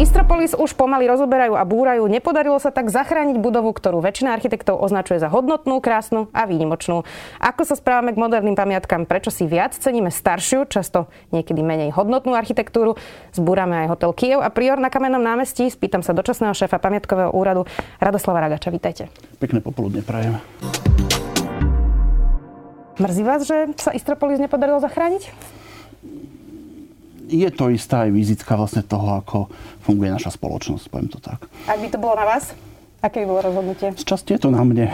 Istropolis 0.00 0.56
už 0.56 0.72
pomaly 0.72 1.04
rozoberajú 1.04 1.52
a 1.52 1.68
búrajú. 1.68 2.08
Nepodarilo 2.08 2.56
sa 2.56 2.72
tak 2.72 2.88
zachrániť 2.88 3.36
budovu, 3.36 3.76
ktorú 3.76 4.00
väčšina 4.00 4.32
architektov 4.32 4.80
označuje 4.80 5.20
za 5.20 5.28
hodnotnú, 5.28 5.84
krásnu 5.84 6.32
a 6.32 6.48
výnimočnú. 6.48 7.04
Ako 7.36 7.68
sa 7.68 7.76
správame 7.76 8.16
k 8.16 8.20
moderným 8.24 8.56
pamiatkám? 8.56 9.04
Prečo 9.04 9.28
si 9.28 9.44
viac 9.44 9.76
ceníme 9.76 10.08
staršiu, 10.08 10.64
často 10.64 11.12
niekedy 11.28 11.60
menej 11.60 11.92
hodnotnú 11.92 12.32
architektúru? 12.32 12.96
Zbúrame 13.36 13.84
aj 13.84 13.92
hotel 13.92 14.10
Kiev 14.16 14.40
a 14.40 14.48
prior 14.48 14.80
na 14.80 14.88
Kamennom 14.88 15.20
námestí. 15.20 15.68
Spýtam 15.68 16.00
sa 16.00 16.16
dočasného 16.16 16.56
šéfa 16.56 16.80
pamiatkového 16.80 17.28
úradu 17.36 17.68
Radoslava 18.00 18.48
Ragača. 18.48 18.72
Vítajte. 18.72 19.12
Pekné 19.44 19.60
popoludne 19.60 20.00
prajem. 20.00 20.40
Mrzí 22.96 23.22
vás, 23.28 23.44
že 23.44 23.76
sa 23.76 23.92
Istropolis 23.92 24.40
nepodarilo 24.40 24.80
zachrániť? 24.80 25.52
Je 27.32 27.48
to 27.48 27.72
istá 27.72 28.04
aj 28.04 28.12
vizitka 28.12 28.52
vlastne 28.54 28.84
toho, 28.84 29.16
ako 29.24 29.48
funguje 29.80 30.12
naša 30.12 30.36
spoločnosť, 30.36 30.92
poviem 30.92 31.08
to 31.08 31.18
tak. 31.18 31.48
Ak 31.64 31.80
by 31.80 31.88
to 31.88 31.98
bolo 31.98 32.14
na 32.20 32.28
vás, 32.28 32.52
aké 33.00 33.24
by 33.24 33.26
bolo 33.32 33.40
rozhodnutie? 33.40 33.96
Z 33.96 34.04
časti 34.04 34.36
je 34.36 34.40
to 34.44 34.52
na 34.52 34.62
mne. 34.62 34.92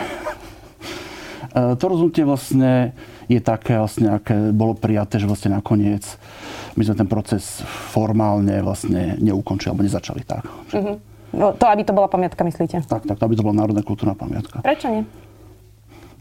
E, 1.52 1.74
to 1.74 1.84
rozhodnutie 1.90 2.22
vlastne 2.22 2.94
je 3.28 3.40
také, 3.42 3.76
vlastne, 3.76 4.22
aké 4.22 4.54
bolo 4.54 4.72
prijaté, 4.72 5.20
že 5.20 5.28
vlastne 5.28 5.52
nakoniec 5.52 6.04
my 6.78 6.82
sme 6.86 6.94
ten 6.94 7.08
proces 7.10 7.60
formálne 7.90 8.62
vlastne 8.62 9.18
neukončili, 9.18 9.74
alebo 9.74 9.82
nezačali 9.82 10.22
tak. 10.22 10.46
Uh-huh. 10.70 10.96
No, 11.34 11.52
to, 11.52 11.68
aby 11.68 11.82
to 11.84 11.92
bola 11.92 12.08
pamiatka, 12.08 12.40
myslíte? 12.46 12.86
Tak, 12.86 13.04
tak, 13.04 13.16
to, 13.18 13.22
aby 13.26 13.34
to 13.36 13.44
bola 13.44 13.66
národná 13.66 13.82
kultúrna 13.84 14.14
pamiatka. 14.14 14.62
Prečo 14.62 14.88
nie? 14.88 15.02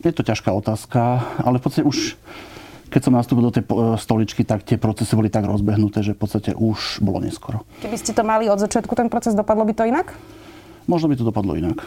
Je 0.03 0.11
to 0.11 0.25
ťažká 0.25 0.51
otázka, 0.51 1.23
ale 1.41 1.61
v 1.61 1.63
podstate 1.63 1.85
už 1.87 2.17
keď 2.97 3.05
som 3.05 3.13
nastúpil 3.13 3.45
do 3.45 3.53
tej 3.53 3.61
stoličky, 4.01 4.41
tak 4.41 4.65
tie 4.65 4.81
procesy 4.81 5.13
boli 5.13 5.29
tak 5.29 5.45
rozbehnuté, 5.45 6.01
že 6.01 6.17
v 6.17 6.19
podstate 6.25 6.57
už 6.57 6.97
bolo 7.05 7.21
neskoro. 7.21 7.61
Keby 7.85 7.93
ste 7.93 8.17
to 8.17 8.25
mali 8.25 8.49
od 8.49 8.57
začiatku 8.57 8.89
ten 8.97 9.05
proces, 9.05 9.37
dopadlo 9.37 9.69
by 9.69 9.77
to 9.77 9.85
inak? 9.85 10.17
Možno 10.89 11.13
by 11.13 11.15
to 11.21 11.29
dopadlo 11.29 11.53
inak. 11.53 11.85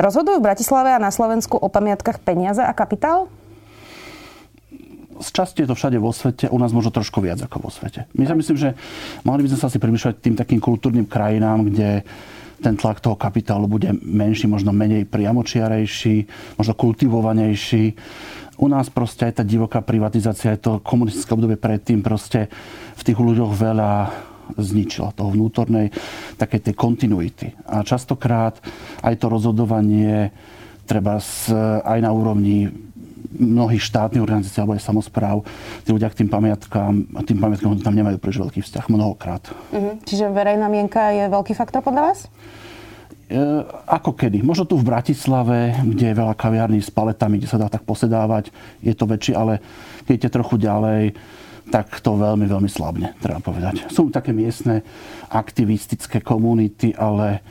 Rozhodujú 0.00 0.40
v 0.40 0.46
Bratislave 0.48 0.96
a 0.96 1.02
na 1.02 1.12
Slovensku 1.12 1.60
o 1.60 1.68
pamiatkách 1.68 2.24
peniaze 2.24 2.64
a 2.64 2.72
kapitál? 2.72 3.28
z 5.18 5.28
časti 5.34 5.66
je 5.66 5.68
to 5.68 5.74
všade 5.74 5.98
vo 5.98 6.14
svete, 6.14 6.46
u 6.46 6.58
nás 6.62 6.70
možno 6.70 6.94
trošku 6.94 7.18
viac 7.18 7.42
ako 7.42 7.66
vo 7.66 7.70
svete. 7.74 8.06
My 8.14 8.22
si 8.22 8.38
myslím, 8.38 8.54
že 8.54 8.78
mali 9.26 9.42
by 9.42 9.50
sme 9.50 9.58
sa 9.58 9.66
asi 9.66 9.82
primýšľať 9.82 10.14
tým 10.22 10.38
takým 10.38 10.62
kultúrnym 10.62 11.10
krajinám, 11.10 11.66
kde 11.66 12.06
ten 12.62 12.74
tlak 12.74 13.02
toho 13.02 13.14
kapitálu 13.14 13.66
bude 13.70 13.90
menší, 14.02 14.50
možno 14.50 14.74
menej 14.74 15.06
priamočiarejší, 15.06 16.16
možno 16.58 16.72
kultivovanejší 16.74 17.98
u 18.58 18.66
nás 18.66 18.90
proste 18.90 19.30
aj 19.30 19.40
tá 19.40 19.44
divoká 19.46 19.80
privatizácia, 19.80 20.52
aj 20.52 20.60
to 20.60 20.72
komunistické 20.82 21.30
obdobie 21.32 21.54
predtým 21.54 22.02
proste 22.02 22.50
v 22.98 23.02
tých 23.06 23.18
ľuďoch 23.18 23.54
veľa 23.54 23.92
zničila 24.56 25.12
toho 25.12 25.30
vnútornej 25.30 25.92
takej 26.40 26.70
tej 26.70 26.74
kontinuity. 26.74 27.52
A 27.68 27.84
častokrát 27.84 28.58
aj 29.04 29.14
to 29.20 29.26
rozhodovanie 29.28 30.32
treba 30.88 31.20
aj 31.84 31.98
na 32.00 32.10
úrovni 32.10 32.72
mnohých 33.28 33.84
štátnych 33.84 34.24
organizácií 34.24 34.64
alebo 34.64 34.72
aj 34.72 34.88
samozpráv, 34.88 35.44
tí 35.84 35.92
ľudia 35.92 36.08
k 36.08 36.24
tým 36.24 36.32
pamiatkám 36.32 36.92
tým 37.28 37.38
pamiatkám 37.38 37.76
tam 37.84 37.92
nemajú 37.92 38.16
príliš 38.16 38.40
veľký 38.40 38.60
vzťah 38.64 38.88
mnohokrát. 38.88 39.44
Mm-hmm. 39.68 39.94
Čiže 40.08 40.32
verejná 40.32 40.66
mienka 40.72 41.12
je 41.12 41.28
veľký 41.28 41.52
faktor 41.52 41.84
podľa 41.84 42.08
vás? 42.08 42.24
E, 43.28 43.36
ako 43.84 44.16
kedy. 44.16 44.40
Možno 44.40 44.64
tu 44.64 44.80
v 44.80 44.88
Bratislave, 44.88 45.76
kde 45.84 46.12
je 46.12 46.18
veľa 46.18 46.32
kaviarní 46.32 46.80
s 46.80 46.88
paletami, 46.88 47.36
kde 47.36 47.52
sa 47.52 47.60
dá 47.60 47.68
tak 47.68 47.84
posedávať, 47.84 48.48
je 48.80 48.96
to 48.96 49.04
väčšie, 49.04 49.36
ale 49.36 49.60
keď 50.08 50.12
idete 50.16 50.28
trochu 50.32 50.56
ďalej, 50.56 51.12
tak 51.68 52.00
to 52.00 52.16
veľmi, 52.16 52.48
veľmi 52.48 52.70
slabne, 52.72 53.12
treba 53.20 53.44
povedať. 53.44 53.92
Sú 53.92 54.08
také 54.08 54.32
miestne 54.32 54.80
aktivistické 55.28 56.24
komunity, 56.24 56.96
ale 56.96 57.44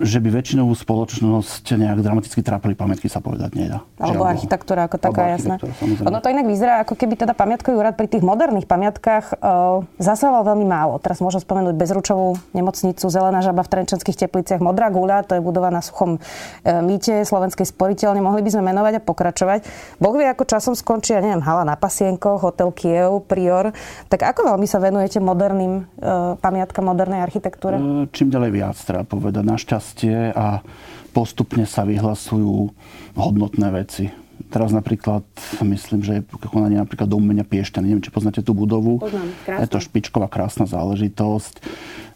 že 0.00 0.16
by 0.16 0.32
väčšinovú 0.32 0.72
spoločnosť 0.72 1.76
nejak 1.76 2.00
dramaticky 2.00 2.40
trápili 2.40 2.72
pamätky, 2.72 3.12
sa 3.12 3.20
povedať 3.20 3.52
nedá. 3.52 3.84
Alebo 4.00 4.24
Žiaľ 4.24 4.32
architektúra 4.32 4.80
ako 4.88 4.96
taká, 4.96 5.36
jasná. 5.36 5.60
Ono 6.08 6.18
to 6.24 6.32
inak 6.32 6.48
vyzerá, 6.48 6.80
ako 6.80 6.96
keby 6.96 7.20
teda 7.20 7.36
pamiatkový 7.36 7.76
úrad 7.76 8.00
pri 8.00 8.08
tých 8.08 8.24
moderných 8.24 8.64
pamiatkách 8.64 9.36
uh, 9.36 9.84
zasahoval 10.00 10.56
veľmi 10.56 10.64
málo. 10.64 10.96
Teraz 11.04 11.20
môžem 11.20 11.44
spomenúť 11.44 11.76
Bezručovú 11.76 12.40
nemocnicu, 12.56 13.04
Zelená 13.12 13.44
žaba 13.44 13.60
v 13.60 13.76
Trenčanských 13.76 14.16
tepliciach, 14.16 14.64
Modrá 14.64 14.88
guľa, 14.88 15.28
to 15.28 15.36
je 15.36 15.44
budova 15.44 15.68
na 15.68 15.84
suchom 15.84 16.16
uh, 16.16 16.80
mýte 16.80 17.20
Slovenskej 17.28 17.68
sporiteľne. 17.68 18.24
Mohli 18.24 18.40
by 18.40 18.50
sme 18.56 18.62
menovať 18.72 18.92
a 18.98 19.00
pokračovať. 19.04 19.60
Boh 20.00 20.16
vie, 20.16 20.32
ako 20.32 20.48
časom 20.48 20.72
skončí, 20.72 21.12
ja 21.12 21.20
neviem, 21.20 21.44
hala 21.44 21.68
na 21.68 21.76
Pasienkoch, 21.76 22.40
hotel 22.40 22.72
Kiev, 22.72 23.28
Prior. 23.28 23.76
Tak 24.08 24.24
ako 24.24 24.56
veľmi 24.56 24.64
sa 24.64 24.80
venujete 24.80 25.20
moderným 25.20 25.84
uh, 26.00 26.40
pamiatkam, 26.40 26.88
modernej 26.88 27.20
architektúre? 27.20 27.76
Čím 28.16 28.32
ďalej 28.32 28.50
viac, 28.56 28.76
treba 28.80 29.04
povedať. 29.04 29.44
Našťastie 29.44 29.89
rastie 29.90 30.30
a 30.30 30.62
postupne 31.10 31.66
sa 31.66 31.82
vyhlasujú 31.82 32.70
hodnotné 33.18 33.74
veci. 33.74 34.06
Teraz 34.50 34.70
napríklad, 34.70 35.26
myslím, 35.62 36.00
že 36.06 36.12
je 36.22 36.26
konanie 36.46 36.78
napríklad 36.78 37.10
do 37.10 37.18
umenia 37.18 37.42
Piešťany. 37.42 37.90
Neviem, 37.90 38.06
či 38.06 38.14
poznáte 38.14 38.42
tú 38.42 38.54
budovu. 38.54 39.02
Poznám, 39.02 39.34
Je 39.46 39.66
to 39.66 39.82
špičková, 39.82 40.30
krásna 40.30 40.66
záležitosť. 40.66 41.66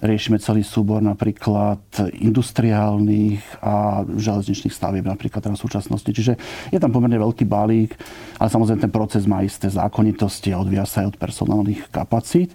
Riešime 0.02 0.38
celý 0.38 0.62
súbor 0.62 1.02
napríklad 1.02 1.82
industriálnych 2.14 3.42
a 3.62 4.06
železničných 4.06 4.74
stavieb 4.74 5.06
napríklad 5.06 5.42
teraz 5.42 5.58
v 5.58 5.66
súčasnosti. 5.66 6.10
Čiže 6.10 6.38
je 6.70 6.78
tam 6.78 6.94
pomerne 6.94 7.18
veľký 7.18 7.46
balík, 7.46 7.94
ale 8.38 8.48
samozrejme 8.50 8.82
ten 8.86 8.94
proces 8.94 9.26
má 9.26 9.42
isté 9.42 9.66
zákonitosti 9.70 10.54
a 10.54 10.62
odvíja 10.62 10.86
sa 10.86 11.06
aj 11.06 11.14
od 11.14 11.20
personálnych 11.20 11.90
kapacít. 11.90 12.54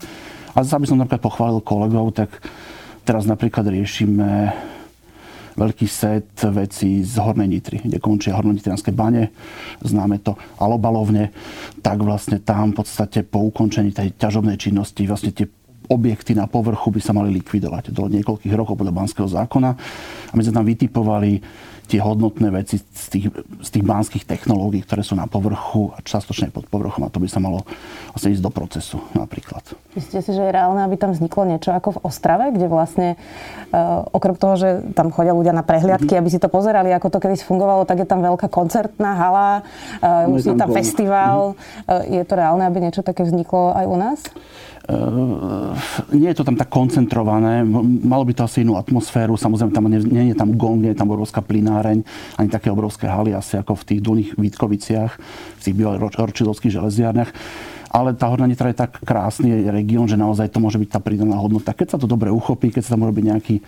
A 0.56 0.63
zase, 0.63 0.75
aby 0.75 0.88
som 0.88 1.00
napríklad 1.00 1.24
pochválil 1.24 1.62
kolegov, 1.63 2.16
tak 2.16 2.31
teraz 3.08 3.24
napríklad 3.28 3.69
riešime 3.69 4.52
veľký 5.55 5.87
set 5.89 6.33
vecí 6.49 7.01
z 7.05 7.15
Hornej 7.21 7.49
Nitry, 7.49 7.77
kde 7.85 7.97
končia 8.01 8.37
hornonitrianské 8.37 8.91
bane, 8.91 9.33
známe 9.81 10.21
to, 10.21 10.37
alobalovne, 10.59 11.31
tak 11.79 12.01
vlastne 12.01 12.41
tam 12.41 12.73
v 12.73 12.83
podstate 12.83 13.25
po 13.25 13.45
ukončení 13.49 13.93
tej 13.93 14.17
ťažobnej 14.17 14.57
činnosti 14.59 15.05
vlastne 15.05 15.33
tie 15.33 15.49
objekty 15.89 16.38
na 16.38 16.45
povrchu 16.45 16.94
by 16.94 17.01
sa 17.01 17.11
mali 17.11 17.33
likvidovať 17.33 17.91
do 17.91 18.05
niekoľkých 18.07 18.53
rokov 18.53 18.77
podľa 18.77 18.94
Banského 18.94 19.27
zákona. 19.27 19.69
A 20.29 20.33
my 20.38 20.41
sme 20.45 20.53
tam 20.53 20.66
vytipovali 20.66 21.41
tie 21.89 21.97
hodnotné 21.97 22.53
veci 22.53 22.77
z 22.77 23.05
tých, 23.09 23.25
z 23.66 23.69
tých 23.73 23.81
banských 23.81 24.22
technológií, 24.29 24.85
ktoré 24.85 25.01
sú 25.01 25.17
na 25.17 25.25
povrchu 25.25 25.89
a 25.97 26.05
častočne 26.05 26.53
pod 26.53 26.69
povrchom 26.69 27.01
a 27.01 27.09
to 27.09 27.17
by 27.17 27.25
sa 27.25 27.41
malo 27.41 27.66
vlastne 28.13 28.29
ísť 28.38 28.45
do 28.45 28.53
procesu 28.53 29.01
napríklad. 29.17 29.66
Myslíte 29.97 30.22
si, 30.22 30.31
že 30.38 30.45
je 30.45 30.53
reálne, 30.53 30.85
aby 30.85 31.01
tam 31.01 31.17
vzniklo 31.17 31.49
niečo 31.49 31.73
ako 31.73 31.97
v 31.97 32.01
Ostrave, 32.05 32.53
kde 32.53 32.69
vlastne 32.69 33.17
uh, 33.73 34.05
okrem 34.13 34.38
toho, 34.38 34.53
že 34.61 34.69
tam 34.94 35.09
chodia 35.09 35.33
ľudia 35.33 35.49
na 35.49 35.66
prehliadky, 35.66 36.13
mm-hmm. 36.13 36.22
aby 36.22 36.29
si 36.29 36.38
to 36.38 36.45
pozerali, 36.45 36.94
ako 36.94 37.09
to 37.09 37.17
kedy 37.17 37.41
fungovalo, 37.41 37.89
tak 37.89 38.05
je 38.05 38.07
tam 38.07 38.22
veľká 38.22 38.53
koncertná 38.53 39.17
hala, 39.17 39.66
uh, 40.05 40.29
no 40.29 40.38
je 40.38 40.45
tam, 40.45 40.61
tam 40.61 40.69
festival. 40.69 41.57
Mm-hmm. 41.57 41.89
Uh, 41.89 42.22
je 42.22 42.23
to 42.29 42.33
reálne, 42.38 42.69
aby 42.69 42.85
niečo 42.85 43.01
také 43.01 43.25
vzniklo 43.25 43.73
aj 43.73 43.85
u 43.89 43.97
nás? 43.97 44.19
Nie 46.13 46.29
je 46.33 46.38
to 46.38 46.47
tam 46.47 46.57
tak 46.57 46.69
koncentrované, 46.69 47.61
malo 47.66 48.25
by 48.25 48.33
to 48.33 48.45
asi 48.45 48.66
inú 48.66 48.73
atmosféru, 48.75 49.38
samozrejme 49.38 49.69
tam 49.69 49.85
nie, 49.85 50.01
nie 50.01 50.33
je 50.33 50.38
tam 50.38 50.57
gong, 50.57 50.81
nie 50.81 50.91
je 50.94 51.00
tam 51.00 51.13
obrovská 51.13 51.45
plináreň, 51.45 52.01
ani 52.41 52.50
také 52.50 52.73
obrovské 52.73 53.05
haly 53.05 53.38
asi 53.38 53.61
ako 53.61 53.78
v 53.78 53.85
tých 53.85 54.01
dolných 54.01 54.31
Vítkoviciach, 54.38 55.11
v 55.57 55.61
tých 55.61 55.75
bývalých 55.78 56.17
ročidovských 56.17 56.73
železiarniach. 56.73 57.31
Ale 57.89 58.13
tá 58.13 58.29
Horná 58.29 58.45
Nitra 58.45 58.69
je 58.69 58.85
tak 58.85 59.01
krásny 59.01 59.66
región, 59.66 60.05
že 60.05 60.13
naozaj 60.13 60.53
to 60.53 60.61
môže 60.61 60.78
byť 60.78 60.89
tá 60.94 60.99
pridaná 61.01 61.41
hodnota. 61.41 61.73
Keď 61.73 61.97
sa 61.97 61.97
to 61.97 62.05
dobre 62.05 62.29
uchopí, 62.29 62.69
keď 62.69 62.85
sa 62.85 62.94
tam 62.94 63.09
robí 63.09 63.25
nejaký 63.25 63.66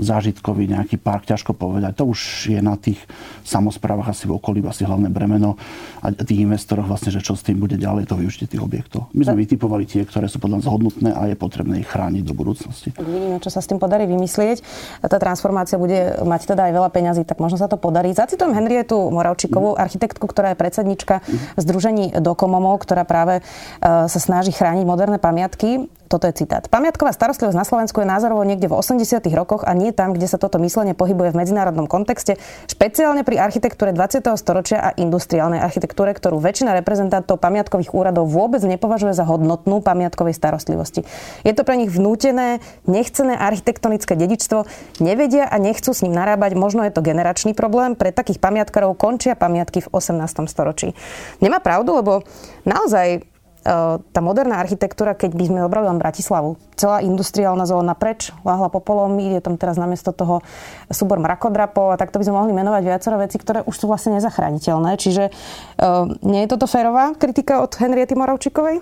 zážitkový 0.00 0.66
nejaký 0.72 0.96
park, 0.96 1.28
ťažko 1.28 1.52
povedať. 1.54 1.92
To 2.00 2.10
už 2.10 2.50
je 2.50 2.60
na 2.64 2.74
tých 2.80 2.98
samozprávach 3.44 4.10
asi 4.10 4.26
v 4.26 4.40
okolí 4.40 4.64
asi 4.64 4.88
hlavné 4.88 5.12
bremeno 5.12 5.60
a 6.00 6.12
tých 6.12 6.42
investoroch 6.42 6.88
vlastne, 6.88 7.12
že 7.12 7.20
čo 7.20 7.36
s 7.36 7.44
tým 7.44 7.60
bude 7.60 7.76
ďalej 7.76 8.08
to 8.08 8.16
využitie 8.16 8.56
tých 8.56 8.62
objektov. 8.62 9.12
My 9.12 9.28
sme 9.28 9.44
vytipovali 9.44 9.84
tie, 9.84 10.02
ktoré 10.08 10.26
sú 10.26 10.40
podľa 10.40 10.64
nás 10.64 10.68
hodnotné 10.68 11.10
a 11.12 11.28
je 11.28 11.36
potrebné 11.36 11.84
ich 11.84 11.88
chrániť 11.88 12.24
do 12.24 12.34
budúcnosti. 12.34 12.96
Tak 12.96 13.04
vidíme, 13.04 13.38
čo 13.38 13.52
sa 13.52 13.60
s 13.60 13.68
tým 13.68 13.76
podarí 13.76 14.08
vymyslieť. 14.08 14.64
Tá 15.04 15.18
transformácia 15.20 15.76
bude 15.76 16.16
mať 16.24 16.56
teda 16.56 16.70
aj 16.70 16.72
veľa 16.72 16.90
peňazí, 16.90 17.22
tak 17.28 17.38
možno 17.42 17.60
sa 17.60 17.68
to 17.68 17.76
podarí. 17.76 18.12
Zacitujem 18.16 18.56
Henrietu 18.56 18.96
Moravčíkovú, 19.12 19.76
mm. 19.76 19.78
architektku, 19.78 20.24
ktorá 20.24 20.54
je 20.54 20.60
predsednička 20.60 21.20
mm. 21.20 21.60
Združení 21.60 22.04
Dokomomov, 22.16 22.80
ktorá 22.86 23.04
práve 23.04 23.42
uh, 23.42 24.08
sa 24.08 24.20
snaží 24.20 24.54
chrániť 24.54 24.84
moderné 24.86 25.18
pamiatky. 25.20 25.99
Toto 26.10 26.26
je 26.26 26.42
citát. 26.42 26.66
Pamiatková 26.66 27.14
starostlivosť 27.14 27.54
na 27.54 27.62
Slovensku 27.62 28.02
je 28.02 28.10
názorovo 28.10 28.42
niekde 28.42 28.66
v 28.66 28.74
80. 28.74 29.22
rokoch 29.30 29.62
a 29.62 29.70
nie 29.78 29.94
tam, 29.94 30.10
kde 30.10 30.26
sa 30.26 30.42
toto 30.42 30.58
myslenie 30.58 30.98
pohybuje 30.98 31.30
v 31.30 31.38
medzinárodnom 31.38 31.86
kontexte, 31.86 32.34
špeciálne 32.66 33.22
pri 33.22 33.38
architektúre 33.38 33.94
20. 33.94 34.26
storočia 34.34 34.82
a 34.82 34.90
industriálnej 34.98 35.62
architektúre, 35.62 36.10
ktorú 36.10 36.42
väčšina 36.42 36.74
reprezentantov 36.82 37.38
pamiatkových 37.38 37.94
úradov 37.94 38.26
vôbec 38.26 38.58
nepovažuje 38.66 39.14
za 39.14 39.22
hodnotnú 39.22 39.78
pamiatkovej 39.78 40.34
starostlivosti. 40.34 41.06
Je 41.46 41.54
to 41.54 41.62
pre 41.62 41.78
nich 41.78 41.94
vnútené, 41.94 42.58
nechcené 42.90 43.38
architektonické 43.38 44.18
dedičstvo, 44.18 44.66
nevedia 44.98 45.46
a 45.46 45.62
nechcú 45.62 45.94
s 45.94 46.02
ním 46.02 46.18
narábať, 46.18 46.58
možno 46.58 46.82
je 46.82 46.90
to 46.90 47.06
generačný 47.06 47.54
problém, 47.54 47.94
pre 47.94 48.10
takých 48.10 48.42
pamiatkarov 48.42 48.98
končia 48.98 49.38
pamiatky 49.38 49.86
v 49.86 49.88
18. 49.94 50.26
storočí. 50.50 50.90
Nemá 51.38 51.62
pravdu, 51.62 51.94
lebo 52.02 52.26
naozaj 52.66 53.29
tá 53.60 54.20
moderná 54.24 54.56
architektúra, 54.56 55.12
keď 55.12 55.36
by 55.36 55.44
sme 55.44 55.58
zobrali 55.60 55.86
len 55.92 56.00
Bratislavu, 56.00 56.56
celá 56.80 57.04
industriálna 57.04 57.68
zóna 57.68 57.92
preč, 57.92 58.32
láhla 58.40 58.72
popolom, 58.72 59.20
ide 59.20 59.44
tam 59.44 59.60
teraz 59.60 59.76
namiesto 59.76 60.16
toho 60.16 60.40
súbor 60.88 61.20
mrakodrapov 61.20 61.92
a 61.92 62.00
takto 62.00 62.16
by 62.16 62.24
sme 62.24 62.38
mohli 62.40 62.52
menovať 62.56 62.82
viacero 62.88 63.20
veci, 63.20 63.36
ktoré 63.36 63.60
už 63.68 63.76
sú 63.76 63.84
vlastne 63.84 64.16
nezachrániteľné. 64.16 64.96
Čiže 64.96 65.28
uh, 65.28 66.08
nie 66.24 66.40
je 66.44 66.50
toto 66.56 66.64
férová 66.64 67.12
kritika 67.12 67.60
od 67.60 67.76
Henriety 67.76 68.16
Moravčikovej? 68.16 68.80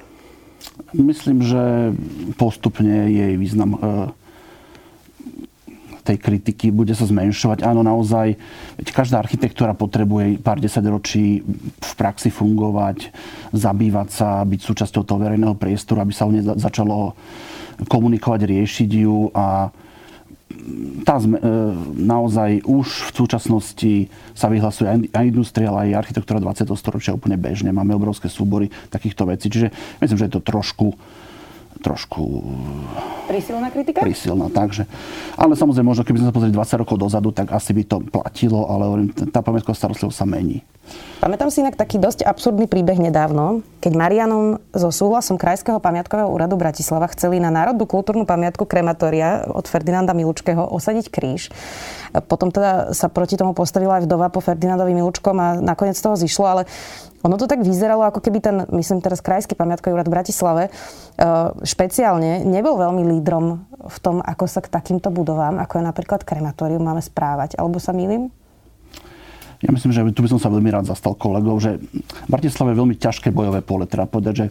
Myslím, 0.94 1.42
že 1.42 1.94
postupne 2.38 3.10
jej 3.10 3.34
význam 3.34 3.70
uh, 3.75 3.80
tej 6.08 6.19
kritiky 6.19 6.72
bude 6.72 6.96
sa 6.96 7.05
zmenšovať. 7.05 7.60
Áno, 7.69 7.84
naozaj, 7.84 8.40
veď 8.81 8.87
každá 8.96 9.20
architektúra 9.20 9.76
potrebuje 9.76 10.40
pár 10.40 10.56
desaťročí 10.56 11.44
v 11.76 11.93
praxi 12.00 12.32
fungovať, 12.32 13.12
zabývať 13.52 14.08
sa, 14.08 14.28
byť 14.49 14.60
súčasťou 14.64 15.05
toho 15.05 15.20
verejného 15.20 15.52
priestoru, 15.60 16.00
aby 16.00 16.12
sa 16.16 16.25
o 16.25 16.32
nej 16.32 16.40
začalo 16.40 17.12
komunikovať, 17.87 18.40
riešiť 18.49 18.90
ju 19.05 19.31
a 19.37 19.70
tá 21.05 21.16
e, 21.20 21.26
naozaj 21.94 22.66
už 22.66 22.87
v 22.88 23.11
súčasnosti 23.14 23.93
sa 24.32 24.49
vyhlasuje 24.50 25.12
aj 25.12 25.25
industriál, 25.25 25.76
aj 25.76 26.08
architektúra 26.08 26.43
20. 26.43 26.69
storočia 26.75 27.14
úplne 27.14 27.38
bežne. 27.38 27.70
Máme 27.70 27.94
obrovské 27.94 28.26
súbory 28.26 28.72
takýchto 28.90 29.28
vecí. 29.28 29.52
Čiže 29.52 29.69
myslím, 30.02 30.19
že 30.19 30.26
je 30.28 30.34
to 30.34 30.43
trošku 30.43 30.96
trošku... 31.78 32.42
Prísilná 33.30 33.70
kritika? 33.70 34.02
Prísilná, 34.02 34.50
takže. 34.50 34.84
Ale 35.38 35.54
samozrejme, 35.54 35.88
možno 35.88 36.04
keby 36.04 36.19
sme 36.20 36.28
sa 36.28 36.34
pozreli 36.34 36.54
20 36.54 36.82
rokov 36.82 36.96
dozadu, 36.98 37.30
tak 37.30 37.54
asi 37.54 37.72
by 37.72 37.82
to 37.86 37.96
platilo, 38.10 38.66
ale 38.66 38.82
hovorím, 38.88 39.08
tá 39.14 39.40
pamätková 39.40 39.76
starostlivosť 39.78 40.19
sa 40.19 40.26
mení. 40.26 40.60
Pamätám 41.19 41.50
si 41.50 41.60
inak 41.60 41.75
taký 41.75 41.98
dosť 41.98 42.22
absurdný 42.22 42.70
príbeh 42.70 42.96
nedávno, 42.96 43.66
keď 43.82 43.92
Marianom 43.98 44.62
so 44.70 44.88
súhlasom 44.94 45.34
Krajského 45.34 45.82
pamiatkového 45.82 46.30
úradu 46.30 46.54
Bratislava 46.54 47.10
chceli 47.10 47.42
na 47.42 47.50
Národnú 47.50 47.90
kultúrnu 47.90 48.22
pamiatku 48.22 48.64
krematória 48.64 49.44
od 49.50 49.66
Ferdinanda 49.66 50.14
Milučkého 50.14 50.62
osadiť 50.62 51.10
kríž. 51.10 51.50
Potom 52.30 52.54
teda 52.54 52.94
sa 52.94 53.10
proti 53.10 53.34
tomu 53.34 53.52
postavila 53.52 53.98
aj 53.98 54.06
vdova 54.06 54.30
po 54.30 54.38
Ferdinandovi 54.38 54.94
Milučkom 54.94 55.36
a 55.36 55.48
nakoniec 55.58 55.98
toho 55.98 56.14
zišlo, 56.14 56.44
ale 56.46 56.62
ono 57.22 57.34
to 57.34 57.50
tak 57.50 57.66
vyzeralo, 57.66 58.06
ako 58.06 58.22
keby 58.22 58.38
ten, 58.38 58.56
myslím 58.70 59.02
teraz 59.02 59.18
Krajský 59.18 59.58
pamiatkový 59.58 59.98
úrad 59.98 60.06
v 60.06 60.14
Bratislave, 60.14 60.62
e, 60.66 60.70
špeciálne 61.66 62.46
nebol 62.46 62.78
veľmi 62.78 63.02
lídrom 63.18 63.66
v 63.90 63.98
tom, 63.98 64.22
ako 64.22 64.46
sa 64.46 64.62
k 64.62 64.70
takýmto 64.70 65.10
budovám, 65.10 65.58
ako 65.58 65.82
je 65.82 65.84
napríklad 65.84 66.22
krematórium, 66.22 66.82
máme 66.82 67.02
správať. 67.02 67.58
Alebo 67.58 67.82
sa 67.82 67.90
milím? 67.90 68.30
Ja 69.58 69.74
myslím, 69.74 69.90
že 69.90 70.06
tu 70.14 70.22
by 70.22 70.30
som 70.30 70.38
sa 70.38 70.54
veľmi 70.54 70.70
rád 70.70 70.86
zastal 70.86 71.18
kolegov, 71.18 71.58
že 71.58 71.82
Bratislava 72.30 72.70
je 72.70 72.78
veľmi 72.78 72.94
ťažké 72.94 73.34
bojové 73.34 73.58
pole. 73.58 73.90
Treba 73.90 74.06
povedať, 74.06 74.34
že 74.38 74.46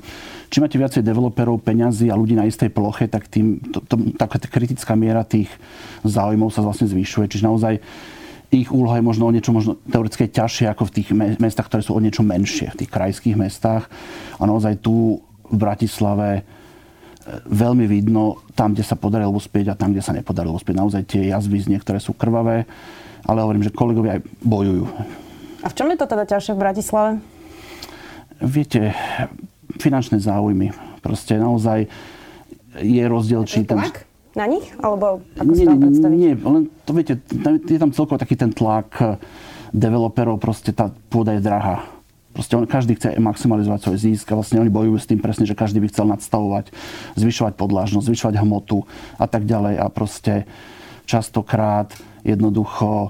či 0.51 0.59
máte 0.59 0.75
viacej 0.75 0.99
developerov, 0.99 1.63
peňazí 1.63 2.11
a 2.11 2.19
ľudí 2.19 2.35
na 2.35 2.43
istej 2.43 2.67
ploche, 2.75 3.07
tak 3.07 3.31
tým, 3.31 3.63
to, 3.71 3.79
to, 3.87 3.95
taká 4.19 4.35
kritická 4.51 4.99
miera 4.99 5.23
tých 5.23 5.47
záujmov 6.03 6.51
sa 6.51 6.59
vlastne 6.59 6.91
zvyšuje. 6.91 7.31
Čiže 7.31 7.47
naozaj 7.47 7.73
ich 8.51 8.71
úloha 8.71 8.95
je 8.99 9.03
možno 9.03 9.27
o 9.27 9.33
niečo 9.35 9.51
možno 9.51 9.75
teoreticky 9.91 10.31
ťažšie 10.31 10.71
ako 10.71 10.87
v 10.87 10.93
tých 10.95 11.07
mestách, 11.39 11.67
ktoré 11.67 11.83
sú 11.83 11.95
o 11.95 12.03
niečo 12.03 12.23
menšie, 12.23 12.71
v 12.71 12.79
tých 12.83 12.91
krajských 12.91 13.35
mestách. 13.35 13.91
A 14.39 14.43
naozaj 14.47 14.79
tu 14.79 15.19
v 15.47 15.55
Bratislave 15.55 16.29
e, 16.39 16.41
veľmi 17.43 17.83
vidno 17.87 18.39
tam, 18.55 18.71
kde 18.71 18.87
sa 18.87 18.95
podarilo 18.95 19.35
uspieť 19.35 19.75
a 19.75 19.79
tam, 19.79 19.91
kde 19.91 20.03
sa 20.03 20.15
nepodarilo 20.15 20.55
uspieť. 20.55 20.79
Naozaj 20.79 21.03
tie 21.07 21.27
jazvy 21.27 21.59
z 21.59 21.71
niektoré 21.75 21.99
sú 21.99 22.15
krvavé, 22.15 22.63
ale 23.27 23.43
hovorím, 23.43 23.67
že 23.67 23.75
kolegovia 23.75 24.19
aj 24.19 24.21
bojujú. 24.39 24.85
A 25.63 25.67
v 25.67 25.75
čom 25.75 25.91
je 25.91 25.99
to 25.99 26.07
teda 26.07 26.23
ťažšie 26.23 26.55
v 26.55 26.61
Bratislave? 26.63 27.11
Viete, 28.39 28.95
finančné 29.75 30.23
záujmy. 30.23 30.71
Proste 31.03 31.35
naozaj 31.35 31.89
je 32.79 33.03
rozdiel, 33.09 33.43
či 33.43 33.65
ten 33.65 33.81
na 34.37 34.45
nich? 34.45 34.69
Alebo 34.77 35.25
ako 35.35 35.51
nie, 35.51 35.57
si 35.57 35.65
to 35.65 35.75
predstaviť? 35.81 36.17
Nie, 36.17 36.33
len 36.37 36.63
to 36.85 36.91
viete, 36.93 37.13
je 37.65 37.81
tam 37.81 37.91
celkovo 37.91 38.21
taký 38.21 38.37
ten 38.37 38.53
tlak 38.53 38.89
eh, 39.01 39.17
developerov, 39.73 40.37
proste 40.37 40.71
tá 40.71 40.93
pôda 41.09 41.33
je 41.33 41.41
drahá. 41.41 41.89
Proste 42.37 42.53
on, 42.53 42.69
každý 42.69 42.93
chce 42.93 43.17
maximalizovať 43.17 43.79
svoj 43.81 43.97
zisk 43.97 44.29
a 44.29 44.37
vlastne 44.37 44.61
oni 44.61 44.69
bojujú 44.69 44.97
s 45.01 45.09
tým 45.09 45.17
presne, 45.17 45.49
že 45.49 45.57
každý 45.57 45.81
by 45.81 45.89
chcel 45.89 46.05
nadstavovať, 46.05 46.69
zvyšovať 47.17 47.57
podlážnosť, 47.57 48.13
zvyšovať 48.13 48.35
hmotu 48.45 48.85
a 49.17 49.25
tak 49.25 49.49
ďalej. 49.49 49.81
A 49.81 49.89
proste 49.89 50.45
častokrát 51.09 51.97
jednoducho 52.21 53.09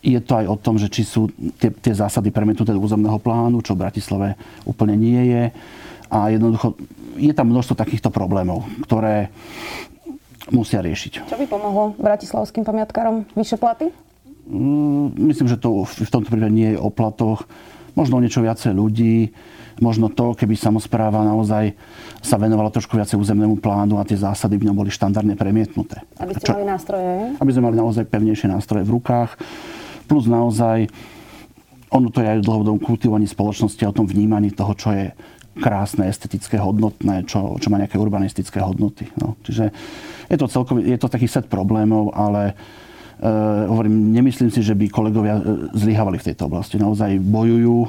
je 0.00 0.16
to 0.24 0.40
aj 0.40 0.46
o 0.48 0.56
tom, 0.56 0.80
že 0.80 0.88
či 0.88 1.04
sú 1.04 1.28
tie, 1.60 1.68
tie 1.68 1.92
zásady 1.92 2.32
premietnuté 2.32 2.72
do 2.72 2.80
územného 2.80 3.20
plánu, 3.20 3.60
čo 3.60 3.76
v 3.76 3.84
Bratislave 3.84 4.40
úplne 4.64 4.96
nie 4.96 5.20
je. 5.36 5.44
A 6.08 6.30
jednoducho 6.32 6.80
je 7.18 7.32
tam 7.36 7.52
množstvo 7.52 7.76
takýchto 7.76 8.08
problémov, 8.08 8.64
ktoré 8.88 9.28
musia 10.50 10.82
riešiť. 10.82 11.26
Čo 11.26 11.36
by 11.38 11.46
pomohlo 11.50 11.94
bratislavským 11.98 12.62
pamiatkárom? 12.62 13.26
Vyššie 13.34 13.58
platy? 13.58 13.86
Mm, 14.46 15.18
myslím, 15.26 15.50
že 15.50 15.58
to 15.58 15.82
v 15.82 16.10
tomto 16.10 16.30
prípade 16.30 16.54
nie 16.54 16.74
je 16.74 16.78
o 16.78 16.90
platoch. 16.90 17.50
Možno 17.96 18.20
niečo 18.20 18.44
viacej 18.44 18.76
ľudí, 18.76 19.32
možno 19.80 20.12
to, 20.12 20.36
keby 20.36 20.52
samozpráva 20.52 21.24
naozaj 21.24 21.72
sa 22.20 22.36
venovala 22.36 22.68
trošku 22.68 22.92
viacej 22.92 23.16
územnému 23.16 23.56
plánu 23.56 23.96
a 23.96 24.04
tie 24.04 24.20
zásady 24.20 24.60
v 24.60 24.68
ňom 24.68 24.76
boli 24.76 24.92
štandardne 24.92 25.32
premietnuté. 25.32 26.04
Aby 26.20 26.36
ste 26.36 26.44
Čo, 26.44 26.60
mali 26.60 26.68
nástroje? 26.68 27.12
Aby 27.40 27.50
sme 27.56 27.62
mali 27.72 27.76
naozaj 27.80 28.04
pevnejšie 28.04 28.52
nástroje 28.52 28.84
v 28.84 29.00
rukách. 29.00 29.40
Plus 30.04 30.28
naozaj, 30.28 30.92
ono 31.88 32.08
to 32.12 32.20
je 32.20 32.28
aj 32.28 32.38
v 32.44 32.46
dlhodobom 32.46 32.78
kultivovaní 32.84 33.24
spoločnosti 33.24 33.80
a 33.84 33.90
o 33.90 33.96
tom 33.96 34.04
vnímaní 34.04 34.52
toho, 34.52 34.76
čo 34.76 34.92
je 34.92 35.10
krásne, 35.56 36.08
estetické, 36.08 36.60
hodnotné, 36.60 37.24
čo, 37.24 37.56
čo 37.56 37.68
má 37.72 37.80
nejaké 37.80 37.96
urbanistické 37.96 38.60
hodnoty. 38.60 39.08
No. 39.16 39.34
Čiže 39.42 39.72
je 40.28 40.36
to, 40.36 40.46
celkový, 40.46 40.84
je 40.84 40.98
to 41.00 41.08
taký 41.08 41.26
set 41.26 41.48
problémov, 41.48 42.12
ale 42.12 42.52
e, 42.52 42.54
hovorím, 43.66 44.12
nemyslím 44.12 44.52
si, 44.52 44.60
že 44.60 44.76
by 44.76 44.92
kolegovia 44.92 45.40
e, 45.40 45.72
zlyhávali 45.72 46.20
v 46.20 46.26
tejto 46.32 46.46
oblasti. 46.52 46.76
Naozaj 46.76 47.18
bojujú 47.24 47.88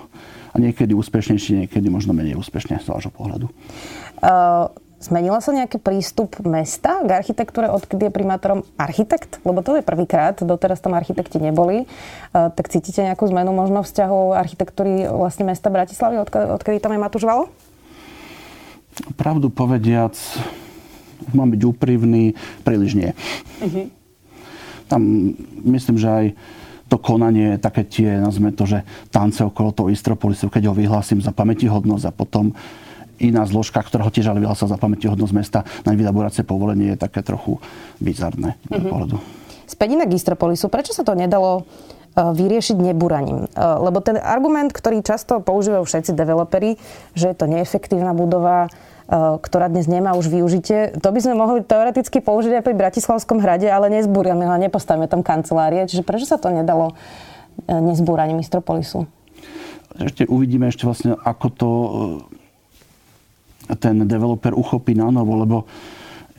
a 0.51 0.55
niekedy 0.57 0.95
úspešnejšie, 0.95 1.67
niekedy 1.67 1.87
možno 1.91 2.15
menej 2.15 2.39
úspešne 2.39 2.79
z 2.79 2.87
vášho 2.87 3.11
pohľadu. 3.11 3.51
Uh... 4.23 4.86
Zmenila 4.97 5.37
sa 5.45 5.53
nejaký 5.53 5.77
prístup 5.77 6.41
mesta 6.41 7.05
k 7.05 7.21
architektúre, 7.21 7.69
odkedy 7.69 8.09
je 8.09 8.17
primátorom 8.17 8.65
architekt? 8.81 9.37
Lebo 9.45 9.61
to 9.61 9.77
je 9.77 9.85
prvýkrát, 9.85 10.33
doteraz 10.41 10.81
tam 10.81 10.97
architekti 10.97 11.37
neboli. 11.37 11.85
Uh, 12.33 12.49
tak 12.49 12.73
cítite 12.73 13.05
nejakú 13.05 13.29
zmenu 13.29 13.53
možno 13.53 13.85
vzťahov 13.85 14.33
architektúry 14.33 15.05
vlastne 15.05 15.45
mesta 15.45 15.69
Bratislavy, 15.69 16.17
odkedy, 16.17 16.45
odkedy 16.49 16.77
tam 16.81 16.97
je 16.97 17.03
Matúš 17.05 17.29
Valo? 17.29 17.45
Pravdu 19.13 19.53
povediac, 19.53 20.17
mám 21.29 21.53
byť 21.53 21.61
úprimný, 21.61 22.33
príliš 22.65 22.97
nie. 22.97 23.13
Uh-huh. 23.61 23.93
Tam 24.89 25.01
myslím, 25.61 26.01
že 26.01 26.09
aj 26.09 26.25
to 26.89 26.97
konanie, 26.97 27.61
také 27.61 27.85
tie, 27.85 28.17
nazvime 28.17 28.49
to, 28.55 28.65
že 28.65 28.81
tance 29.13 29.45
okolo 29.45 29.75
toho 29.75 29.93
Istropolisu, 29.93 30.49
keď 30.49 30.71
ho 30.71 30.73
vyhlásim 30.73 31.21
za 31.21 31.29
pamätihodnosť 31.29 32.05
a 32.09 32.15
potom 32.15 32.55
iná 33.19 33.45
zložka, 33.45 33.81
ktorá 33.81 34.05
ho 34.05 34.13
tiež 34.13 34.29
ale 34.31 34.41
vyhlásil 34.41 34.69
za 34.69 34.77
pamätihodnosť 34.77 35.33
mesta 35.33 35.59
na 35.83 35.93
vydaboracie 35.93 36.45
povolenie, 36.45 36.93
je 36.93 36.97
také 37.01 37.25
trochu 37.25 37.57
bizarné 37.97 38.57
mm-hmm. 38.69 38.89
pohľadu. 38.89 39.17
Späť 39.67 39.99
k 39.99 40.15
Istropolisu. 40.15 40.71
Prečo 40.71 40.95
sa 40.95 41.03
to 41.03 41.11
nedalo 41.11 41.67
e, 42.15 42.23
vyriešiť 42.23 42.77
nebúraním. 42.79 43.51
E, 43.51 43.59
lebo 43.59 43.99
ten 43.99 44.15
argument, 44.15 44.71
ktorý 44.71 45.03
často 45.03 45.43
používajú 45.43 45.83
všetci 45.83 46.15
developeri, 46.15 46.79
že 47.11 47.35
je 47.35 47.35
to 47.35 47.51
neefektívna 47.51 48.15
budova, 48.15 48.65
e, 48.65 49.39
ktorá 49.43 49.67
dnes 49.67 49.91
nemá 49.91 50.15
už 50.15 50.31
využitie, 50.31 50.95
to 51.03 51.11
by 51.11 51.19
sme 51.19 51.35
mohli 51.35 51.67
teoreticky 51.67 52.23
použiť 52.23 52.57
aj 52.57 52.63
pri 52.63 52.75
Bratislavskom 52.79 53.43
hrade, 53.43 53.67
ale 53.67 53.91
nezbúrame 53.91 54.47
ho 54.47 54.55
nepostavíme 54.55 55.11
tam 55.11 55.19
kancelárie. 55.19 55.83
Čiže 55.83 56.07
prečo 56.07 56.23
sa 56.23 56.39
to 56.39 56.47
nedalo 56.47 56.95
nezbúraním 57.67 58.39
Istropolisu? 58.39 59.09
Ešte 59.97 60.29
uvidíme 60.29 60.69
ešte 60.69 60.85
vlastne, 60.85 61.17
ako 61.17 61.45
to 61.51 61.69
ten 63.75 64.07
developer 64.07 64.55
uchopí 64.55 64.95
na 64.95 65.11
novo, 65.11 65.35
lebo 65.35 65.57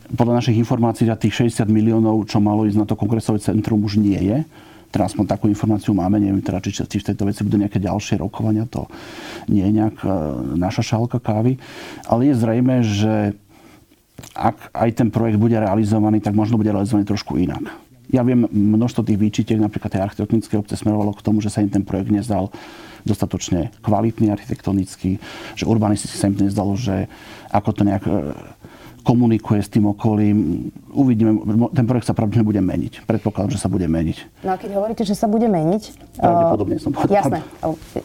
podľa 0.09 0.41
našich 0.41 0.57
informácií 0.57 1.05
za 1.05 1.21
tých 1.21 1.53
60 1.53 1.69
miliónov, 1.69 2.25
čo 2.25 2.41
malo 2.41 2.65
ísť 2.65 2.79
na 2.81 2.87
to 2.89 2.97
kongresové 2.97 3.45
centrum, 3.45 3.85
už 3.85 4.01
nie 4.01 4.17
je. 4.17 4.39
Teraz 4.89 5.13
aspoň 5.13 5.37
takú 5.37 5.53
informáciu 5.53 5.93
máme, 5.93 6.17
neviem 6.17 6.41
teda, 6.41 6.65
či, 6.65 6.73
či 6.73 6.97
v 6.97 7.07
tejto 7.13 7.29
veci 7.29 7.45
budú 7.45 7.61
nejaké 7.61 7.77
ďalšie 7.77 8.25
rokovania, 8.25 8.65
to 8.65 8.89
nie 9.53 9.61
je 9.61 9.73
nejak 9.77 9.97
e, 10.01 10.09
naša 10.57 10.97
šálka 10.97 11.21
kávy. 11.21 11.61
Ale 12.09 12.33
je 12.33 12.35
zrejme, 12.41 12.81
že 12.81 13.37
ak 14.33 14.73
aj 14.73 14.91
ten 14.97 15.09
projekt 15.13 15.37
bude 15.37 15.61
realizovaný, 15.61 16.25
tak 16.25 16.33
možno 16.33 16.57
bude 16.57 16.73
realizovaný 16.73 17.05
trošku 17.05 17.37
inak. 17.37 17.69
Ja 18.09 18.25
viem, 18.25 18.49
množstvo 18.49 19.05
tých 19.05 19.21
výčitiek, 19.21 19.61
napríklad 19.61 19.93
tej 19.93 20.05
architektonické 20.05 20.57
obce 20.57 20.81
smerovalo 20.81 21.13
k 21.13 21.25
tomu, 21.25 21.45
že 21.45 21.53
sa 21.53 21.61
im 21.61 21.69
ten 21.69 21.85
projekt 21.85 22.09
nezdal 22.09 22.49
dostatočne 23.05 23.69
kvalitný 23.85 24.33
architektonický, 24.33 25.21
že 25.55 25.69
urbanisticky 25.69 26.17
sa 26.17 26.33
im 26.33 26.37
nezdalo, 26.37 26.73
že 26.73 27.05
ako 27.53 27.71
to 27.73 27.83
nejak 27.85 28.05
komunikuje 29.09 29.65
s 29.65 29.73
tým 29.73 29.89
okolím. 29.89 30.69
Uvidíme, 30.93 31.41
ten 31.73 31.89
projekt 31.89 32.05
sa 32.05 32.13
pravdepodobne 32.13 32.45
bude 32.45 32.61
meniť. 32.61 33.09
Predpokladám, 33.09 33.57
že 33.57 33.61
sa 33.65 33.73
bude 33.73 33.89
meniť. 33.89 34.45
No 34.45 34.53
a 34.53 34.61
keď 34.61 34.77
hovoríte, 34.77 35.01
že 35.09 35.17
sa 35.17 35.25
bude 35.25 35.49
meniť... 35.49 36.13
Pravdepodobne 36.21 36.77
som 36.77 36.93
povedal. 36.93 37.17
Jasné, 37.17 37.39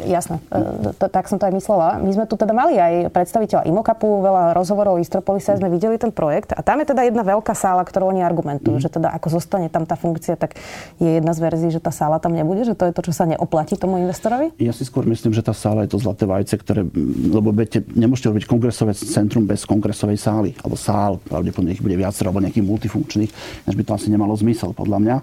jasné. 0.08 0.36
E, 0.48 0.96
to, 0.96 1.12
tak 1.12 1.28
som 1.28 1.36
to 1.36 1.44
aj 1.44 1.54
myslela. 1.60 2.00
My 2.00 2.12
sme 2.16 2.24
tu 2.24 2.40
teda 2.40 2.56
mali 2.56 2.80
aj 2.80 3.12
predstaviteľa 3.12 3.68
Imokapu, 3.68 4.08
veľa 4.24 4.56
rozhovorov 4.56 4.96
o 4.96 5.00
Istropolise, 5.04 5.60
sme 5.60 5.68
videli 5.68 6.00
ten 6.00 6.16
projekt 6.16 6.56
a 6.56 6.64
tam 6.64 6.80
je 6.80 6.96
teda 6.96 7.04
jedna 7.04 7.28
veľká 7.28 7.52
sála, 7.52 7.84
ktorú 7.84 8.08
oni 8.16 8.24
argumentujú, 8.24 8.80
mm. 8.80 8.84
že 8.88 8.90
teda 8.96 9.12
ako 9.12 9.44
zostane 9.44 9.68
tam 9.68 9.84
tá 9.84 10.00
funkcia, 10.00 10.40
tak 10.40 10.56
je 11.04 11.20
jedna 11.20 11.36
z 11.36 11.40
verzií, 11.44 11.70
že 11.74 11.84
tá 11.84 11.92
sála 11.92 12.24
tam 12.24 12.32
nebude, 12.32 12.64
že 12.64 12.80
to 12.80 12.88
je 12.88 12.96
to, 12.96 13.04
čo 13.04 13.12
sa 13.12 13.28
neoplatí 13.28 13.76
tomu 13.76 14.00
investorovi? 14.00 14.56
Ja 14.56 14.72
si 14.72 14.88
skôr 14.88 15.04
myslím, 15.10 15.36
že 15.36 15.44
tá 15.44 15.52
sála 15.52 15.84
je 15.84 15.98
to 15.98 16.00
zlaté 16.00 16.24
vajce, 16.24 16.56
ktoré, 16.64 16.88
lebo 17.28 17.52
viete, 17.52 17.84
nemôžete 17.92 18.32
robiť 18.32 18.44
kongresové 18.48 18.96
centrum 18.96 19.44
bez 19.44 19.68
kongresovej 19.68 20.16
sály, 20.16 20.56
alebo 20.62 20.78
sály 20.78 20.93
sál, 20.94 21.18
pravdepodobne 21.18 21.74
ich 21.74 21.82
bude 21.82 21.98
viacero, 21.98 22.30
alebo 22.30 22.46
nejakých 22.46 22.70
multifunkčných, 22.70 23.32
než 23.66 23.74
by 23.74 23.84
to 23.84 23.92
asi 23.98 24.14
nemalo 24.14 24.38
zmysel, 24.38 24.78
podľa 24.78 24.98
mňa. 25.02 25.16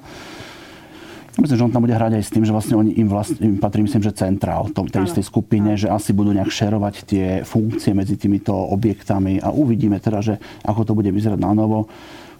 Myslím, 1.38 1.56
že 1.56 1.64
on 1.64 1.72
tam 1.72 1.86
bude 1.86 1.94
hrať 1.94 2.18
aj 2.18 2.24
s 2.26 2.34
tým, 2.34 2.42
že 2.42 2.50
vlastne 2.50 2.74
oni 2.74 2.98
im, 2.98 3.06
vlastne, 3.06 3.38
im 3.46 3.56
patrí, 3.62 3.86
myslím, 3.86 4.02
že 4.02 4.18
centrál 4.18 4.66
tom, 4.74 4.90
tej 4.90 5.06
istej 5.06 5.24
skupine, 5.30 5.78
že 5.78 5.86
asi 5.86 6.10
budú 6.10 6.34
nejak 6.34 6.50
šerovať 6.50 6.94
tie 7.06 7.26
funkcie 7.46 7.94
medzi 7.94 8.18
týmito 8.18 8.52
objektami 8.52 9.38
a 9.38 9.54
uvidíme 9.54 10.02
teda, 10.02 10.18
že 10.20 10.34
ako 10.66 10.90
to 10.90 10.92
bude 10.98 11.08
vyzerať 11.08 11.38
na 11.38 11.54
novo. 11.54 11.86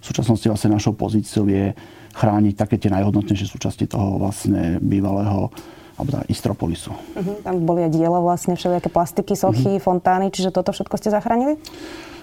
V 0.03 0.05
súčasnosti 0.05 0.43
vlastne 0.43 0.75
našou 0.75 0.91
pozíciou 0.91 1.47
je 1.47 1.71
chrániť 2.11 2.53
také 2.59 2.75
tie 2.75 2.91
najhodnotnejšie 2.91 3.47
súčasti 3.47 3.87
toho 3.87 4.19
vlastne 4.19 4.77
bývalého 4.83 5.47
alebo 5.95 6.09
teda 6.17 6.25
Istropolisu. 6.27 6.91
Uh-huh. 6.91 7.37
Tam 7.45 7.61
boli 7.61 7.85
aj 7.85 7.93
diela 7.93 8.17
vlastne, 8.17 8.57
všelijaké 8.57 8.89
plastiky, 8.89 9.37
sochy, 9.37 9.77
uh-huh. 9.77 9.85
fontány, 9.85 10.33
čiže 10.33 10.49
toto 10.49 10.73
všetko 10.73 10.97
ste 10.97 11.13
zachránili? 11.13 11.61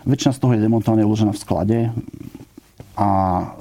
Väčšina 0.09 0.33
z 0.33 0.41
toho 0.41 0.53
je 0.57 0.65
demontovaná, 0.65 1.05
uložená 1.05 1.37
v 1.37 1.43
sklade 1.45 1.79
a 2.99 3.09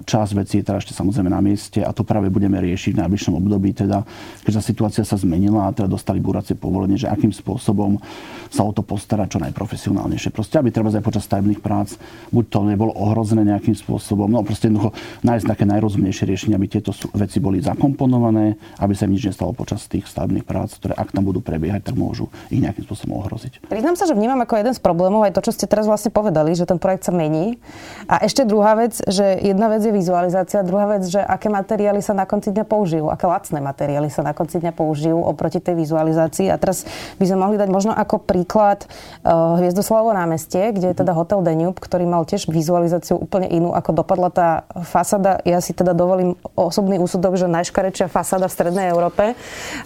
časť 0.01 0.31
vecí 0.33 0.57
je 0.57 0.65
teda 0.65 0.81
ešte 0.81 0.97
samozrejme 0.97 1.29
na 1.29 1.37
mieste 1.45 1.85
a 1.85 1.93
to 1.93 2.01
práve 2.01 2.33
budeme 2.33 2.57
riešiť 2.57 2.97
v 2.97 3.01
najbližšom 3.05 3.37
období, 3.37 3.69
teda, 3.69 4.01
keďže 4.41 4.73
situácia 4.73 5.05
sa 5.05 5.13
zmenila 5.13 5.69
a 5.69 5.75
teda 5.77 5.85
dostali 5.85 6.17
búracie 6.17 6.57
povolenie, 6.57 6.97
že 6.97 7.05
akým 7.05 7.29
spôsobom 7.29 8.01
sa 8.49 8.65
o 8.65 8.73
to 8.73 8.81
postarať 8.81 9.37
čo 9.37 9.39
najprofesionálnejšie. 9.45 10.33
Proste, 10.33 10.57
aby 10.57 10.73
treba 10.73 10.89
aj 10.89 11.05
počas 11.05 11.29
stavebných 11.29 11.61
prác, 11.61 12.01
buď 12.33 12.45
to 12.49 12.59
nebolo 12.65 12.97
ohrozené 12.97 13.45
nejakým 13.45 13.77
spôsobom, 13.77 14.25
no 14.25 14.41
proste 14.41 14.73
jednoducho 14.73 14.97
nájsť 15.21 15.45
také 15.45 15.63
najrozumnejšie 15.69 16.23
riešenie, 16.25 16.55
aby 16.57 16.65
tieto 16.65 16.89
veci 17.13 17.37
boli 17.37 17.61
zakomponované, 17.61 18.57
aby 18.81 18.93
sa 18.97 19.05
im 19.05 19.13
nič 19.13 19.29
nestalo 19.29 19.53
počas 19.53 19.85
tých 19.85 20.09
stavebných 20.09 20.49
prác, 20.49 20.73
ktoré 20.81 20.97
ak 20.97 21.13
tam 21.13 21.29
budú 21.29 21.45
prebiehať, 21.45 21.93
tak 21.93 21.95
môžu 21.99 22.33
ich 22.49 22.57
nejakým 22.57 22.89
spôsobom 22.89 23.21
ohroziť. 23.21 23.69
Priznám 23.69 23.93
sa, 23.93 24.09
že 24.09 24.17
vnímam 24.17 24.41
ako 24.41 24.57
jeden 24.57 24.73
z 24.73 24.81
problémov 24.81 25.29
aj 25.29 25.37
to, 25.37 25.45
čo 25.45 25.53
ste 25.53 25.69
teraz 25.69 25.85
vlastne 25.85 26.09
povedali, 26.09 26.57
že 26.57 26.65
ten 26.65 26.81
projekt 26.81 27.05
sa 27.05 27.13
mení. 27.13 27.61
A 28.09 28.23
ešte 28.25 28.47
druhá 28.47 28.73
vec, 28.79 28.97
že 29.05 29.26
jedna 29.43 29.67
vec 29.67 29.83
je 29.83 29.91
vizualizácia, 29.91 30.63
druhá 30.63 30.87
vec, 30.87 31.03
že 31.09 31.19
aké 31.19 31.51
materiály 31.51 31.99
sa 31.99 32.15
na 32.15 32.23
konci 32.23 32.55
dňa 32.55 32.63
použijú, 32.63 33.11
aké 33.11 33.27
lacné 33.27 33.59
materiály 33.59 34.07
sa 34.07 34.23
na 34.23 34.31
konci 34.31 34.61
dňa 34.63 34.71
použijú 34.71 35.19
oproti 35.19 35.59
tej 35.59 35.75
vizualizácii. 35.75 36.47
A 36.47 36.55
teraz 36.55 36.87
by 37.17 37.25
sme 37.25 37.37
mohli 37.41 37.57
dať 37.57 37.67
možno 37.67 37.91
ako 37.91 38.21
príklad 38.23 38.85
uh, 38.85 39.57
Hviezdoslavovo 39.57 40.13
námestie, 40.13 40.71
kde 40.71 40.93
je 40.93 40.99
teda 41.01 41.17
hotel 41.17 41.41
Danube, 41.41 41.81
ktorý 41.81 42.05
mal 42.05 42.23
tiež 42.29 42.47
vizualizáciu 42.47 43.17
úplne 43.17 43.49
inú, 43.49 43.73
ako 43.73 44.05
dopadla 44.05 44.29
tá 44.29 44.49
fasáda. 44.85 45.41
Ja 45.43 45.57
si 45.59 45.73
teda 45.73 45.97
dovolím 45.97 46.37
osobný 46.53 47.01
úsudok, 47.01 47.35
že 47.35 47.49
najškarečšia 47.49 48.07
fasáda 48.07 48.45
v 48.47 48.53
Strednej 48.53 48.87
Európe. 48.93 49.33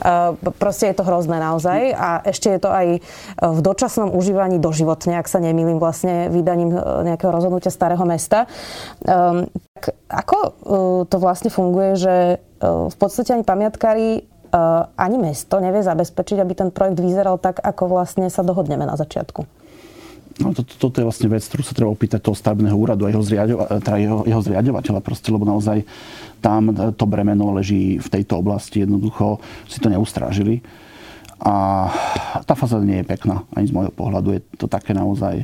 Uh, 0.04 0.36
proste 0.60 0.92
je 0.92 1.00
to 1.00 1.08
hrozné 1.08 1.40
naozaj 1.40 1.96
a 1.96 2.20
ešte 2.28 2.52
je 2.52 2.60
to 2.60 2.70
aj 2.70 2.88
v 3.40 3.60
dočasnom 3.64 4.12
užívaní 4.12 4.60
doživotne, 4.60 5.16
ak 5.16 5.32
sa 5.32 5.40
nemýlim 5.40 5.80
vlastne 5.80 6.28
vydaním 6.28 6.76
nejakého 7.08 7.32
rozhodnutia 7.32 7.72
starého 7.72 8.04
mesta. 8.04 8.44
Uh, 9.08 9.31
Um, 9.32 9.48
tak 9.72 9.96
ako 10.12 10.38
uh, 10.38 10.52
to 11.08 11.18
vlastne 11.18 11.48
funguje, 11.48 11.96
že 11.96 12.16
uh, 12.38 12.92
v 12.92 12.96
podstate 13.00 13.32
ani 13.32 13.48
pamiatkári 13.48 14.28
uh, 14.52 14.92
ani 15.00 15.18
mesto 15.18 15.58
nevie 15.64 15.82
zabezpečiť, 15.82 16.38
aby 16.44 16.54
ten 16.54 16.70
projekt 16.70 17.00
vyzeral 17.00 17.40
tak, 17.40 17.64
ako 17.64 17.88
vlastne 17.88 18.28
sa 18.28 18.44
dohodneme 18.44 18.84
na 18.84 19.00
začiatku? 19.00 19.48
No, 20.40 20.56
to, 20.56 20.64
to, 20.64 20.74
toto 20.80 21.04
je 21.04 21.08
vlastne 21.08 21.28
vec, 21.28 21.44
ktorú 21.44 21.64
sa 21.64 21.76
treba 21.76 21.92
opýtať 21.92 22.24
toho 22.24 22.34
stavebného 22.34 22.74
úradu 22.74 23.04
a 23.06 23.12
jeho, 23.12 23.22
zriadova, 23.22 23.68
teda 23.84 23.98
jeho, 24.00 24.20
jeho 24.24 24.42
zriadovateľa 24.42 25.02
proste, 25.04 25.30
lebo 25.30 25.44
naozaj 25.44 25.84
tam 26.40 26.72
to 26.72 27.06
bremeno 27.06 27.52
leží 27.52 28.00
v 28.00 28.08
tejto 28.08 28.40
oblasti, 28.40 28.82
jednoducho 28.82 29.44
si 29.68 29.78
to 29.78 29.92
neustrážili. 29.92 30.64
A 31.42 31.90
tá 32.46 32.54
fasáda 32.54 32.86
nie 32.86 33.02
je 33.02 33.10
pekná, 33.10 33.44
ani 33.58 33.70
z 33.70 33.74
môjho 33.74 33.94
pohľadu. 33.94 34.38
Je 34.38 34.42
to 34.62 34.70
také 34.70 34.94
naozaj 34.94 35.42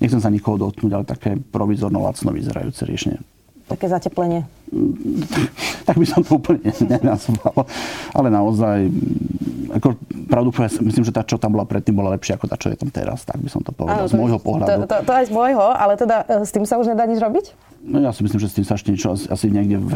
nechcem 0.00 0.20
sa 0.20 0.32
nikoho 0.32 0.56
dotknúť, 0.60 0.92
ale 0.92 1.04
také 1.04 1.36
provizorno 1.38 2.02
lacno 2.02 2.32
vyzerajúce 2.32 2.84
riešenie. 2.84 3.20
Také 3.66 3.90
zateplenie. 3.90 4.46
Tak 5.86 6.02
by 6.02 6.06
som 6.10 6.18
to 6.26 6.42
úplne 6.42 6.66
nenazval. 6.98 7.62
Ale 8.10 8.26
naozaj, 8.26 8.90
ako 9.70 9.94
pravdu 10.26 10.50
povedať, 10.50 10.82
myslím, 10.82 11.06
že 11.06 11.14
tá, 11.14 11.22
čo 11.22 11.38
tam 11.38 11.54
bola 11.54 11.62
predtým, 11.62 11.94
bola 11.94 12.10
lepšia 12.18 12.34
ako 12.34 12.50
tá, 12.50 12.58
čo 12.58 12.74
je 12.74 12.78
tam 12.82 12.90
teraz. 12.90 13.22
Tak 13.22 13.38
by 13.38 13.46
som 13.46 13.62
to 13.62 13.70
povedal, 13.70 14.02
Áno, 14.02 14.10
z 14.10 14.18
môjho 14.18 14.42
pohľadu. 14.42 14.82
To, 14.82 14.90
to, 14.90 14.96
to 15.06 15.12
aj 15.14 15.30
z 15.30 15.32
môjho, 15.32 15.62
ale 15.62 15.94
teda 15.94 16.26
e, 16.26 16.42
s 16.42 16.50
tým 16.50 16.66
sa 16.66 16.82
už 16.82 16.90
nedá 16.90 17.06
nič 17.06 17.22
robiť? 17.22 17.54
No 17.86 18.02
ja 18.02 18.10
si 18.10 18.26
myslím, 18.26 18.42
že 18.42 18.50
s 18.50 18.58
tým 18.58 18.66
sa 18.66 18.74
ešte 18.74 18.90
niečo 18.90 19.14
asi 19.14 19.46
niekde 19.46 19.78
v 19.78 19.94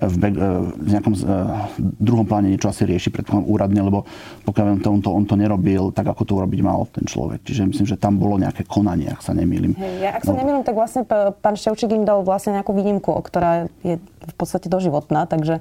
v, 0.00 0.16
back, 0.18 0.34
e, 0.34 0.50
v 0.74 0.88
nejakom 0.90 1.14
uh, 1.14 1.70
druhom 1.78 2.26
pláne 2.26 2.50
niečo 2.50 2.70
asi 2.70 2.82
rieši 2.86 3.14
predpokladám 3.14 3.46
úradne, 3.46 3.80
lebo 3.82 3.98
pokiaľ 4.42 4.64
viem, 4.74 4.80
to 4.82 4.88
on, 4.90 5.00
to, 5.00 5.10
on 5.10 5.24
to 5.24 5.34
nerobil 5.38 5.94
tak, 5.94 6.10
ako 6.10 6.22
to 6.26 6.32
urobiť 6.38 6.60
mal 6.62 6.86
ten 6.90 7.06
človek. 7.06 7.46
Čiže 7.46 7.70
myslím, 7.70 7.86
že 7.86 7.96
tam 8.00 8.18
bolo 8.18 8.36
nejaké 8.40 8.66
konanie, 8.66 9.10
ak 9.10 9.22
sa 9.22 9.36
nemýlim. 9.36 9.78
Hey, 9.78 10.02
ja, 10.02 10.18
ak 10.18 10.26
sa 10.26 10.34
no. 10.34 10.40
nemýlim, 10.42 10.66
tak 10.66 10.74
vlastne 10.74 11.06
pán 11.06 11.54
Ševčík 11.54 11.90
im 11.94 12.02
dal 12.02 12.26
vlastne 12.26 12.58
nejakú 12.58 12.74
výnimku, 12.74 13.10
ktorá 13.22 13.70
je 13.86 14.02
v 14.02 14.34
podstate 14.34 14.72
doživotná, 14.72 15.28
takže 15.28 15.60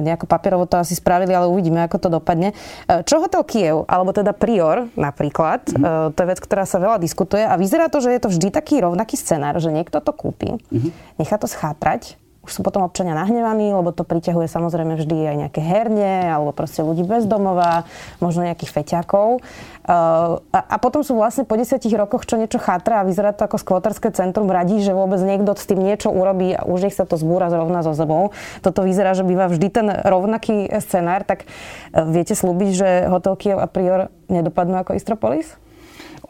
nejako 0.00 0.24
papierovo 0.24 0.64
to 0.64 0.80
asi 0.80 0.96
spravili, 0.96 1.36
ale 1.36 1.50
uvidíme, 1.52 1.84
ako 1.84 1.96
to 2.00 2.08
dopadne. 2.08 2.56
E, 2.88 3.04
čo 3.04 3.20
hotel 3.20 3.44
Kiev, 3.44 3.84
alebo 3.84 4.16
teda 4.16 4.32
Prior 4.32 4.88
napríklad, 4.96 5.68
mm-hmm. 5.68 6.16
to 6.16 6.18
je 6.24 6.30
vec, 6.32 6.40
ktorá 6.40 6.64
sa 6.64 6.80
veľa 6.80 6.96
diskutuje 6.96 7.44
a 7.44 7.54
vyzerá 7.60 7.92
to, 7.92 8.00
že 8.00 8.16
je 8.16 8.20
to 8.24 8.32
vždy 8.32 8.48
taký 8.48 8.80
rovnaký 8.80 9.20
scenár, 9.20 9.60
že 9.60 9.68
niekto 9.68 10.00
to 10.00 10.12
kúpi, 10.16 10.56
mm-hmm. 10.56 11.20
nechá 11.20 11.36
to 11.36 11.44
schátrať, 11.44 12.16
už 12.42 12.50
sú 12.50 12.60
potom 12.66 12.82
občania 12.82 13.14
nahnevaní, 13.14 13.70
lebo 13.70 13.94
to 13.94 14.02
priťahuje 14.02 14.50
samozrejme 14.50 14.98
vždy 14.98 15.16
aj 15.30 15.36
nejaké 15.46 15.60
herne, 15.62 16.26
alebo 16.26 16.50
proste 16.50 16.82
ľudí 16.82 17.06
bez 17.06 17.22
domova, 17.30 17.86
možno 18.18 18.42
nejakých 18.42 18.82
feťakov. 18.82 19.38
Uh, 19.82 20.42
a, 20.50 20.60
a 20.74 20.76
potom 20.82 21.06
sú 21.06 21.14
vlastne 21.14 21.46
po 21.46 21.54
desiatich 21.54 21.94
rokoch, 21.94 22.26
čo 22.26 22.38
niečo 22.38 22.58
chátra 22.58 23.02
a 23.02 23.06
vyzerá 23.06 23.34
to 23.34 23.46
ako 23.46 23.62
skvoterské 23.62 24.10
centrum, 24.10 24.50
radí, 24.50 24.82
že 24.82 24.94
vôbec 24.94 25.22
niekto 25.22 25.54
s 25.54 25.66
tým 25.66 25.82
niečo 25.82 26.10
urobí 26.10 26.54
a 26.54 26.66
už 26.66 26.90
nech 26.90 26.94
sa 26.94 27.06
to 27.06 27.14
zbúra 27.14 27.50
zrovna 27.50 27.86
so 27.86 27.94
sebou. 27.94 28.34
Toto 28.62 28.82
vyzerá, 28.82 29.14
že 29.14 29.26
býva 29.26 29.46
vždy 29.46 29.68
ten 29.70 29.86
rovnaký 29.90 30.70
scenár, 30.82 31.22
tak 31.22 31.46
uh, 31.46 32.06
viete 32.10 32.34
slúbiť, 32.34 32.70
že 32.74 32.88
Hotel 33.06 33.34
Kiev 33.38 33.58
a 33.62 33.70
Prior 33.70 34.10
nedopadnú 34.26 34.82
ako 34.82 34.98
Istropolis? 34.98 35.54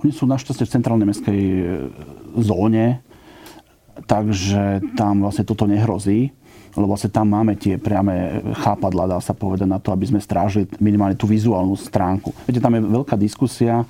Oni 0.00 0.10
sú 0.10 0.26
našťastie 0.26 0.66
v 0.66 0.74
centrálnej 0.74 1.06
mestskej 1.06 1.40
e, 1.40 1.62
zóne, 2.42 3.06
takže 4.12 4.84
tam 4.92 5.24
vlastne 5.24 5.48
toto 5.48 5.64
nehrozí 5.64 6.36
lebo 6.72 6.88
vlastne 6.88 7.12
tam 7.12 7.28
máme 7.28 7.52
tie 7.60 7.76
priame 7.76 8.40
chápadla, 8.64 9.04
dá 9.04 9.20
sa 9.20 9.36
povedať, 9.36 9.68
na 9.68 9.76
to, 9.76 9.92
aby 9.92 10.08
sme 10.08 10.20
strážili 10.24 10.64
minimálne 10.80 11.12
tú 11.12 11.28
vizuálnu 11.28 11.76
stránku. 11.76 12.32
Viete, 12.48 12.64
tam 12.64 12.72
je 12.72 12.80
veľká 12.80 13.12
diskusia, 13.20 13.84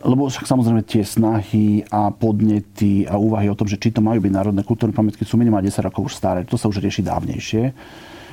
lebo 0.00 0.30
však 0.32 0.48
samozrejme 0.48 0.80
tie 0.88 1.04
snahy 1.04 1.84
a 1.92 2.08
podnety 2.08 3.04
a 3.04 3.20
úvahy 3.20 3.52
o 3.52 3.58
tom, 3.58 3.68
že 3.68 3.76
či 3.76 3.92
to 3.92 4.00
majú 4.00 4.22
byť 4.22 4.32
národné 4.32 4.62
kultúrne 4.64 4.96
pamätky, 4.96 5.28
sú 5.28 5.36
minimálne 5.36 5.68
10 5.68 5.84
rokov 5.92 6.08
už 6.08 6.16
staré. 6.16 6.48
To 6.48 6.56
sa 6.56 6.72
už 6.72 6.80
rieši 6.80 7.04
dávnejšie. 7.04 7.62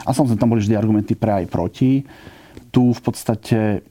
A 0.05 0.10
samozrejme 0.15 0.39
tam 0.39 0.51
boli 0.55 0.63
vždy 0.63 0.77
argumenty 0.79 1.17
pre 1.17 1.44
aj 1.44 1.46
proti. 1.51 2.08
Tu 2.72 2.84
v 2.88 3.01
podstate 3.03 3.84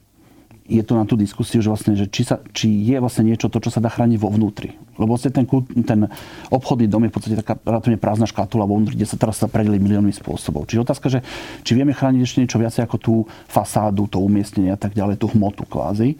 je 0.65 0.81
to 0.81 0.97
na 0.97 1.05
tú 1.05 1.13
diskusiu, 1.13 1.61
že, 1.61 1.69
vlastne, 1.69 1.93
že 1.93 2.09
či, 2.09 2.25
sa, 2.25 2.41
či 2.49 2.65
je 2.89 2.97
vlastne 2.97 3.29
niečo 3.29 3.53
to, 3.53 3.61
čo 3.61 3.69
sa 3.69 3.77
dá 3.77 3.85
chrániť 3.85 4.17
vo 4.17 4.33
vnútri. 4.33 4.73
Lebo 4.97 5.13
vlastne 5.13 5.29
ten, 5.29 5.45
ten 5.85 6.09
obchodný 6.49 6.89
dom 6.89 7.05
je 7.05 7.13
v 7.13 7.15
podstate 7.15 7.37
taká 7.37 7.53
relatívne 7.61 8.01
prázdna 8.01 8.25
škatula 8.25 8.65
vo 8.65 8.81
vnútri, 8.81 8.97
kde 8.97 9.05
sa 9.05 9.17
teraz 9.21 9.37
sa 9.37 9.45
predeli 9.45 9.77
miliónmi 9.77 10.09
spôsobov. 10.09 10.65
Čiže 10.65 10.81
otázka, 10.81 11.07
že 11.13 11.21
či 11.61 11.77
vieme 11.77 11.93
chrániť 11.93 12.21
ešte 12.25 12.41
niečo 12.41 12.57
viacej 12.57 12.81
ako 12.81 12.97
tú 12.97 13.13
fasádu, 13.45 14.09
to 14.09 14.17
umiestnenie 14.17 14.73
a 14.73 14.79
tak 14.79 14.97
ďalej, 14.97 15.21
tú 15.21 15.29
hmotu 15.37 15.69
kvázi. 15.69 16.17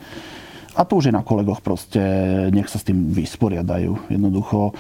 A 0.78 0.86
to 0.86 1.02
už 1.02 1.10
je 1.10 1.18
na 1.18 1.26
kolegoch 1.26 1.66
proste, 1.66 2.02
nech 2.54 2.70
sa 2.70 2.78
s 2.78 2.86
tým 2.86 3.10
vysporiadajú 3.18 4.14
jednoducho. 4.14 4.78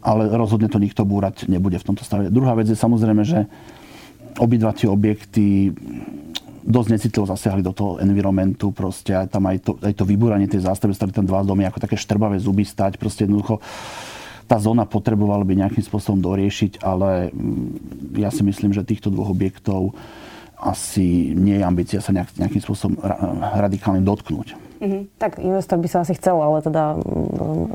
Ale 0.00 0.30
rozhodne 0.32 0.72
to 0.72 0.80
nikto 0.80 1.04
búrať 1.04 1.50
nebude 1.52 1.76
v 1.76 1.86
tomto 1.92 2.00
stave. 2.00 2.32
Druhá 2.32 2.56
vec 2.56 2.70
je 2.70 2.78
samozrejme, 2.78 3.26
že 3.26 3.44
obidva 4.40 4.72
tie 4.72 4.88
objekty 4.88 5.74
dosť 6.66 6.88
necitlivo 6.90 7.24
zasiahli 7.30 7.62
do 7.62 7.70
toho 7.70 8.02
environmentu, 8.02 8.74
proste 8.74 9.14
aj 9.14 9.30
tam 9.30 9.46
aj 9.46 9.56
to, 9.62 9.72
aj 9.78 9.94
to 9.94 10.04
vybúranie 10.04 10.50
tej 10.50 10.66
zástavy, 10.66 10.92
stali 10.92 11.14
tam 11.14 11.24
dva 11.24 11.46
domy 11.46 11.62
ako 11.64 11.78
také 11.78 11.94
štrbavé 11.94 12.42
zuby 12.42 12.66
stať, 12.66 12.98
proste 12.98 13.24
jednoducho 13.24 13.62
tá 14.46 14.58
zóna 14.62 14.86
potrebovala 14.86 15.42
by 15.42 15.58
nejakým 15.58 15.82
spôsobom 15.82 16.22
doriešiť, 16.22 16.82
ale 16.82 17.34
mm, 17.34 18.18
ja 18.18 18.30
si 18.30 18.46
myslím, 18.46 18.70
že 18.70 18.86
týchto 18.86 19.10
dvoch 19.10 19.34
objektov 19.34 19.94
asi 20.56 21.36
nie 21.36 21.60
je 21.60 21.64
ambícia 21.66 22.00
sa 22.00 22.16
nejak, 22.16 22.32
nejakým 22.40 22.62
spôsobom 22.64 22.96
radikálne 23.60 24.00
dotknúť. 24.00 24.56
Mm-hmm. 24.80 25.02
Tak 25.20 25.40
investor 25.40 25.76
by 25.80 25.88
sa 25.88 25.98
asi 26.04 26.16
chcel, 26.16 26.36
ale 26.36 26.64
teda 26.64 26.96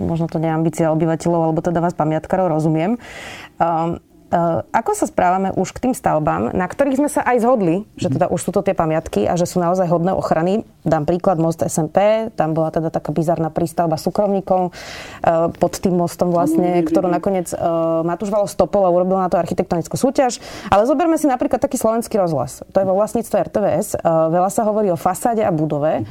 možno 0.02 0.26
to 0.30 0.42
nie 0.42 0.50
je 0.50 0.58
ambícia 0.58 0.94
obyvateľov, 0.94 1.42
alebo 1.50 1.60
teda 1.62 1.82
vás 1.82 1.94
pamiatkarov, 1.94 2.50
rozumiem. 2.50 2.98
Um, 3.62 4.02
ako 4.72 4.92
sa 4.96 5.06
správame 5.12 5.52
už 5.52 5.76
k 5.76 5.88
tým 5.88 5.94
stavbám, 5.94 6.56
na 6.56 6.64
ktorých 6.64 7.04
sme 7.04 7.10
sa 7.12 7.22
aj 7.28 7.44
zhodli, 7.44 7.84
že 8.00 8.08
mhm. 8.08 8.14
teda 8.16 8.26
už 8.32 8.40
sú 8.40 8.52
to 8.56 8.64
tie 8.64 8.72
pamiatky 8.72 9.28
a 9.28 9.36
že 9.36 9.44
sú 9.44 9.60
naozaj 9.60 9.92
hodné 9.92 10.16
ochrany. 10.16 10.64
Dám 10.82 11.06
príklad 11.06 11.38
most 11.38 11.62
SMP, 11.62 12.32
tam 12.34 12.56
bola 12.56 12.72
teda 12.72 12.90
taká 12.90 13.12
bizarná 13.12 13.52
prístavba 13.52 14.00
súkromníkov 14.00 14.72
eh, 14.72 15.52
pod 15.52 15.74
tým 15.78 16.00
mostom 16.00 16.32
vlastne, 16.32 16.82
mhm. 16.82 16.88
ktorú 16.88 17.08
nakoniec 17.12 17.52
eh, 17.52 17.60
Matúš 18.08 18.32
Valo 18.32 18.48
stopol 18.48 18.88
a 18.88 18.90
urobil 18.90 19.20
na 19.20 19.28
to 19.28 19.36
architektonickú 19.36 20.00
súťaž. 20.00 20.40
Ale 20.72 20.88
zoberme 20.88 21.20
si 21.20 21.28
napríklad 21.28 21.60
taký 21.60 21.76
slovenský 21.76 22.16
rozhlas. 22.16 22.64
To 22.72 22.78
je 22.80 22.88
vo 22.88 22.96
vlastníctve 22.96 23.52
RTVS. 23.52 24.00
Veľa 24.06 24.50
sa 24.50 24.64
hovorí 24.64 24.88
o 24.90 24.98
fasáde 24.98 25.44
a 25.44 25.52
budove. 25.52 26.08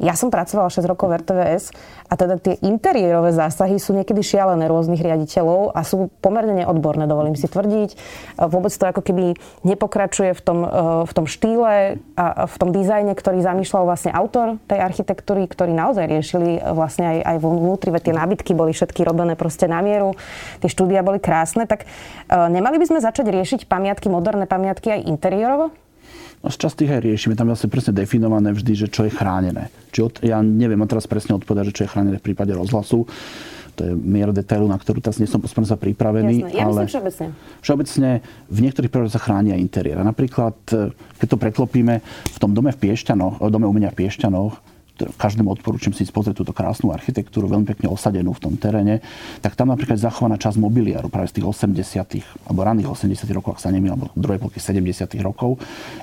Ja 0.00 0.16
som 0.16 0.32
pracovala 0.32 0.72
6 0.72 0.80
rokov 0.88 1.12
v 1.12 1.20
RTVS 1.20 1.76
a 2.08 2.16
teda 2.16 2.40
tie 2.40 2.56
interiérové 2.64 3.36
zásahy 3.36 3.76
sú 3.76 3.92
niekedy 3.92 4.24
šialené 4.24 4.64
rôznych 4.64 4.96
riaditeľov 4.96 5.76
a 5.76 5.84
sú 5.84 6.08
pomerne 6.24 6.64
neodborné, 6.64 7.04
dovolím 7.04 7.36
si 7.36 7.44
tvrdiť. 7.44 8.00
Vôbec 8.40 8.72
to 8.72 8.84
ako 8.88 9.04
keby 9.04 9.36
nepokračuje 9.60 10.32
v 10.32 10.40
tom, 10.40 10.58
e, 10.64 10.68
v 11.04 11.12
tom 11.12 11.28
štýle 11.28 12.00
a 12.16 12.48
v 12.48 12.56
tom 12.56 12.72
dizajne, 12.72 13.12
ktorý 13.12 13.44
zamýšľal 13.44 13.84
vlastne 13.84 14.10
autor 14.16 14.56
tej 14.64 14.80
architektúry, 14.80 15.44
ktorý 15.44 15.76
naozaj 15.76 16.08
riešili 16.08 16.64
vlastne 16.72 17.20
aj, 17.20 17.36
aj 17.36 17.36
vnútri, 17.44 17.92
veď 17.92 18.02
tie 18.08 18.14
nábytky 18.16 18.52
boli 18.56 18.72
všetky 18.72 19.04
robené 19.04 19.36
proste 19.36 19.68
na 19.68 19.84
mieru, 19.84 20.16
tie 20.64 20.72
štúdia 20.72 21.04
boli 21.04 21.20
krásne, 21.20 21.68
tak 21.68 21.84
e, 21.84 21.86
nemali 22.32 22.80
by 22.80 22.88
sme 22.88 23.04
začať 23.04 23.28
riešiť 23.28 23.60
pamiatky, 23.68 24.08
moderné 24.08 24.48
pamiatky 24.48 24.96
aj 24.96 25.04
interiérovo? 25.04 25.76
No 26.40 26.48
z 26.48 26.56
časti 26.56 26.88
aj 26.88 27.04
riešime, 27.04 27.36
tam 27.36 27.48
je 27.48 27.52
vlastne 27.52 27.68
presne 27.68 27.92
definované 27.92 28.56
vždy, 28.56 28.72
že 28.72 28.86
čo 28.88 29.04
je 29.04 29.12
chránené. 29.12 29.68
Či 29.92 29.98
od, 30.00 30.14
ja 30.24 30.40
neviem 30.40 30.80
teraz 30.88 31.04
presne 31.04 31.36
odpovedať, 31.36 31.68
že 31.68 31.76
čo 31.76 31.82
je 31.84 31.92
chránené 31.92 32.16
v 32.16 32.24
prípade 32.32 32.56
rozhlasu. 32.56 33.04
To 33.76 33.80
je 33.84 33.92
miera 33.92 34.32
detailu, 34.32 34.64
na 34.64 34.80
ktorú 34.80 35.04
teraz 35.04 35.20
nie 35.20 35.28
som 35.28 35.40
sa 35.44 35.76
pripravený. 35.76 36.48
Jasné. 36.48 36.56
Ja 36.56 36.64
ale 36.68 36.88
všeobecne. 36.88 37.26
Všeobecne 37.60 38.10
v 38.48 38.58
niektorých 38.64 38.90
prípadoch 38.92 39.16
sa 39.16 39.20
chránia 39.20 39.56
interiér. 39.56 40.00
Napríklad, 40.00 40.56
e, 40.72 40.92
keď 41.20 41.26
to 41.32 41.36
preklopíme, 41.36 41.94
v 42.04 42.38
tom 42.40 42.56
dome 42.56 42.72
v 42.72 42.78
Piešťanoch, 42.88 43.40
dome 43.52 43.68
umenia 43.68 43.92
v 43.92 44.04
Piešťanoch, 44.04 44.52
každému 45.16 45.48
odporúčam 45.48 45.94
si 45.96 46.04
pozrieť 46.08 46.42
túto 46.44 46.52
krásnu 46.52 46.92
architektúru, 46.92 47.48
veľmi 47.48 47.64
pekne 47.64 47.88
osadenú 47.88 48.36
v 48.36 48.42
tom 48.42 48.54
teréne, 48.60 49.00
tak 49.40 49.56
tam 49.56 49.72
napríklad 49.72 49.96
zachovaná 49.96 50.36
časť 50.36 50.60
mobiliaru 50.60 51.08
práve 51.08 51.30
z 51.32 51.40
tých 51.40 51.46
80 51.46 52.50
alebo 52.50 52.60
raných 52.60 52.88
80 52.90 53.24
rokov, 53.32 53.56
ak 53.56 53.60
sa 53.62 53.70
nemýlim, 53.72 53.96
alebo 53.96 54.12
druhej 54.18 54.40
polky 54.42 54.58
70 54.60 55.06
rokov, 55.22 55.60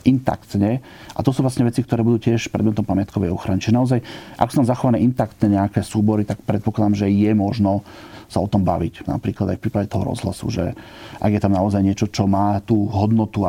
intaktne. 0.08 0.82
A 1.14 1.20
to 1.22 1.30
sú 1.36 1.44
vlastne 1.44 1.68
veci, 1.68 1.84
ktoré 1.84 2.02
budú 2.02 2.32
tiež 2.32 2.50
predmetom 2.50 2.88
pamiatkovej 2.88 3.30
ochrany. 3.34 3.60
Čiže 3.62 3.76
naozaj, 3.76 4.00
ak 4.40 4.50
sú 4.50 4.64
tam 4.64 4.68
zachované 4.68 5.04
intaktne 5.04 5.58
nejaké 5.58 5.84
súbory, 5.84 6.24
tak 6.24 6.42
predpokladám, 6.46 7.06
že 7.06 7.08
je 7.12 7.32
možno 7.36 7.84
sa 8.28 8.44
o 8.44 8.48
tom 8.48 8.64
baviť. 8.68 9.08
Napríklad 9.08 9.56
aj 9.56 9.58
v 9.58 9.64
prípade 9.68 9.88
toho 9.88 10.04
rozhlasu, 10.04 10.52
že 10.52 10.76
ak 11.18 11.32
je 11.32 11.42
tam 11.42 11.56
naozaj 11.56 11.82
niečo, 11.82 12.06
čo 12.12 12.28
má 12.28 12.60
tú 12.62 12.86
hodnotu 12.92 13.48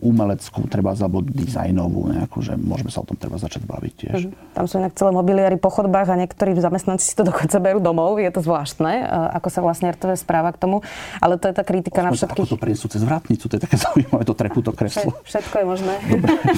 umeleckú, 0.00 0.64
treba 0.70 0.94
alebo 0.94 1.24
dizajnovú, 1.24 2.14
nejakú, 2.14 2.38
že 2.40 2.54
môžeme 2.54 2.94
sa 2.94 3.02
o 3.02 3.06
tom 3.06 3.18
treba 3.18 3.36
začať 3.36 3.66
baviť 3.66 3.92
tiež. 3.98 4.18
Mm-hmm. 4.28 4.54
Tam 4.54 4.64
sú 4.70 4.78
inak 4.78 4.94
celé 4.94 5.10
mobiliári 5.10 5.56
po 5.58 5.72
chodbách 5.72 6.14
a 6.14 6.16
niektorí 6.20 6.54
zamestnanci 6.54 7.04
si 7.10 7.14
to 7.18 7.26
dokonca 7.30 7.58
berú 7.58 7.82
domov. 7.82 8.22
Je 8.22 8.30
to 8.30 8.38
zvláštne, 8.44 9.02
ako 9.34 9.48
sa 9.50 9.60
vlastne 9.60 9.90
RTV 9.90 10.14
správa 10.14 10.54
k 10.54 10.62
tomu. 10.62 10.86
Ale 11.18 11.36
to 11.42 11.50
je 11.50 11.54
tá 11.58 11.66
kritika 11.66 12.06
na 12.06 12.14
všetkých. 12.14 12.38
Ako 12.38 12.54
to 12.54 12.58
prinesú 12.60 12.86
cez 12.86 13.02
vratnicu, 13.02 13.50
to 13.50 13.58
je 13.58 13.62
také 13.66 13.76
zaujímavé, 13.84 14.22
to 14.22 14.34
trepú 14.38 14.62
to 14.62 14.70
kreslo. 14.70 15.18
Všetko 15.26 15.54
je 15.58 15.66
možné. 15.66 15.94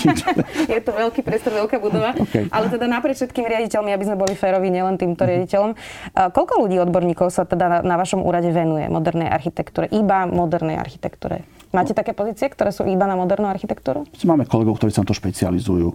je 0.77 0.81
to 0.85 0.91
veľký 0.93 1.21
priestor, 1.25 1.57
veľká 1.57 1.81
budova. 1.81 2.13
Okay. 2.29 2.51
Ale 2.53 2.69
teda 2.69 2.85
naprieč 2.85 3.25
všetkými 3.25 3.49
riaditeľmi, 3.49 3.91
aby 3.97 4.05
sme 4.05 4.17
boli 4.21 4.35
férovi, 4.37 4.69
nielen 4.69 5.01
týmto 5.01 5.25
riaditeľom. 5.25 5.73
Koľko 6.15 6.55
ľudí, 6.61 6.77
odborníkov 6.83 7.33
sa 7.33 7.49
teda 7.55 7.67
na, 7.71 7.79
na 7.81 7.97
vašom 7.97 8.21
úrade 8.21 8.51
venuje 8.51 8.91
modernej 8.91 9.31
architektúre, 9.31 9.87
iba 9.95 10.27
modernej 10.27 10.77
architektúre? 10.77 11.47
Máte 11.75 11.91
také 11.91 12.15
pozície, 12.15 12.47
ktoré 12.47 12.71
sú 12.71 12.87
iba 12.87 13.03
na 13.03 13.19
modernú 13.19 13.51
architektúru? 13.51 14.07
Máme 14.23 14.47
kolegov, 14.47 14.79
ktorí 14.79 14.95
sa 14.95 15.03
na 15.03 15.11
to 15.11 15.17
špecializujú. 15.19 15.91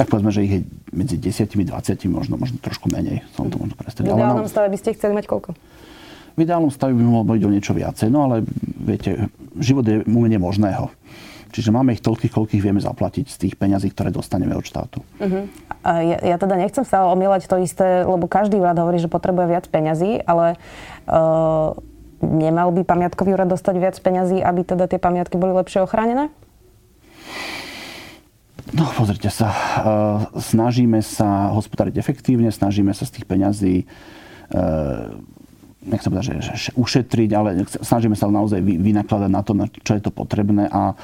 Tak 0.00 0.08
povedzme, 0.08 0.32
že 0.32 0.40
ich 0.40 0.52
je 0.56 0.60
medzi 0.88 1.20
10 1.20 1.52
20, 1.52 2.00
možno, 2.08 2.40
možno 2.40 2.56
trošku 2.64 2.88
menej. 2.88 3.20
Som 3.36 3.52
to 3.52 3.60
možno 3.60 3.76
V 3.76 4.08
ideálnom 4.08 4.48
stave 4.48 4.72
by 4.72 4.78
ste 4.80 4.96
chceli 4.96 5.12
mať 5.12 5.28
koľko? 5.28 5.52
V 6.32 6.40
ideálnom 6.40 6.72
stave 6.72 6.96
by 6.96 7.02
mohlo 7.04 7.34
byť 7.34 7.44
o 7.44 7.50
niečo 7.52 7.76
viacej, 7.76 8.08
no 8.08 8.24
ale 8.24 8.46
viete, 8.80 9.28
život 9.60 9.84
je 9.84 10.00
umenie 10.08 10.40
možného. 10.40 10.88
Čiže 11.48 11.72
máme 11.72 11.96
ich 11.96 12.04
toľkých, 12.04 12.32
koľkých 12.32 12.62
vieme 12.62 12.80
zaplatiť 12.80 13.26
z 13.28 13.36
tých 13.36 13.54
peňazí, 13.56 13.90
ktoré 13.92 14.12
dostaneme 14.12 14.52
od 14.54 14.64
štátu. 14.64 15.00
Uh-huh. 15.20 15.44
A 15.82 15.90
ja, 16.04 16.18
ja 16.20 16.36
teda 16.36 16.54
nechcem 16.60 16.84
sa 16.84 17.08
omýlať 17.08 17.48
to 17.48 17.56
isté, 17.58 18.04
lebo 18.04 18.28
každý 18.28 18.60
úrad 18.60 18.76
hovorí, 18.76 19.00
že 19.00 19.08
potrebuje 19.08 19.46
viac 19.48 19.64
peňazí, 19.66 20.20
ale 20.22 20.60
uh, 21.08 21.72
nemal 22.20 22.68
by 22.72 22.84
pamiatkový 22.84 23.34
úrad 23.34 23.48
dostať 23.48 23.74
viac 23.80 23.96
peňazí, 23.96 24.44
aby 24.44 24.60
teda 24.62 24.84
tie 24.86 25.00
pamiatky 25.00 25.40
boli 25.40 25.56
lepšie 25.56 25.82
ochránené? 25.84 26.28
No, 28.76 28.84
pozrite 28.92 29.32
sa. 29.32 29.48
Uh, 29.48 29.56
snažíme 30.36 31.00
sa 31.00 31.56
hospodariť 31.56 31.96
efektívne, 31.96 32.52
snažíme 32.52 32.92
sa 32.92 33.08
z 33.08 33.20
tých 33.20 33.24
peňazí 33.24 33.88
uh, 34.52 35.16
nechcem 35.88 36.10
povedať, 36.12 36.42
že, 36.42 36.54
že 36.54 36.70
ušetriť, 36.76 37.30
ale 37.32 37.64
snažíme 37.64 38.12
sa 38.12 38.28
naozaj 38.28 38.60
vynakladať 38.60 39.30
na 39.30 39.42
to, 39.42 39.52
na 39.56 39.66
čo 39.70 39.96
je 39.96 40.02
to 40.04 40.12
potrebné 40.12 40.68
a 40.68 40.98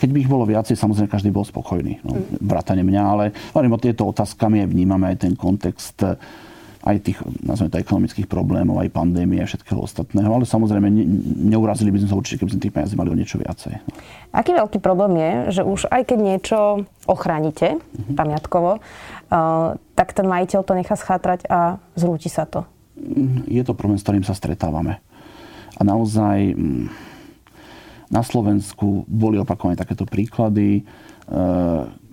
keď 0.00 0.08
by 0.16 0.18
ich 0.24 0.32
bolo 0.32 0.48
viacej, 0.48 0.80
samozrejme 0.80 1.12
každý 1.12 1.28
bol 1.28 1.44
spokojný. 1.44 2.00
No, 2.00 2.16
mm. 2.16 2.40
vrátane 2.40 2.80
mňa, 2.80 3.02
ale 3.04 3.24
hovorím 3.52 3.76
o 3.76 3.82
tieto 3.82 4.08
otázkami 4.08 4.64
vnímame 4.64 5.12
aj 5.12 5.28
ten 5.28 5.36
kontext 5.36 6.00
aj 6.80 6.96
tých, 7.04 7.18
nazvime 7.44 7.68
to, 7.68 7.76
ekonomických 7.76 8.24
problémov, 8.24 8.80
aj 8.80 8.88
pandémie 8.88 9.44
a 9.44 9.48
všetkého 9.48 9.84
ostatného. 9.84 10.32
Ale 10.32 10.48
samozrejme, 10.48 10.88
ne, 10.88 11.04
neurazili 11.52 11.92
by 11.92 12.00
sme 12.00 12.08
sa 12.08 12.16
určite, 12.16 12.40
keby 12.40 12.50
sme 12.56 12.62
tých 12.64 12.74
peniazí 12.74 12.94
mali 12.96 13.12
o 13.12 13.18
niečo 13.18 13.36
viacej. 13.36 13.84
Aký 14.32 14.56
veľký 14.56 14.80
problém 14.80 15.20
je, 15.20 15.60
že 15.60 15.62
už 15.66 15.92
aj 15.92 16.02
keď 16.08 16.18
niečo 16.18 16.58
ochránite 17.04 17.76
mm-hmm. 17.76 18.16
pamiatkovo, 18.16 18.80
uh, 18.80 19.76
tak 19.92 20.16
ten 20.16 20.24
majiteľ 20.24 20.60
to 20.64 20.72
nechá 20.72 20.96
schátrať 20.96 21.44
a 21.52 21.76
zrúti 22.00 22.32
sa 22.32 22.48
to. 22.48 22.64
Je 23.44 23.60
to 23.60 23.76
problém, 23.76 24.00
s 24.00 24.04
ktorým 24.04 24.24
sa 24.24 24.32
stretávame. 24.32 25.04
A 25.76 25.84
naozaj 25.84 26.56
mm, 26.56 27.09
na 28.10 28.26
Slovensku 28.26 29.06
boli 29.06 29.38
opakované 29.38 29.78
takéto 29.78 30.02
príklady, 30.02 30.82
e, 30.82 30.82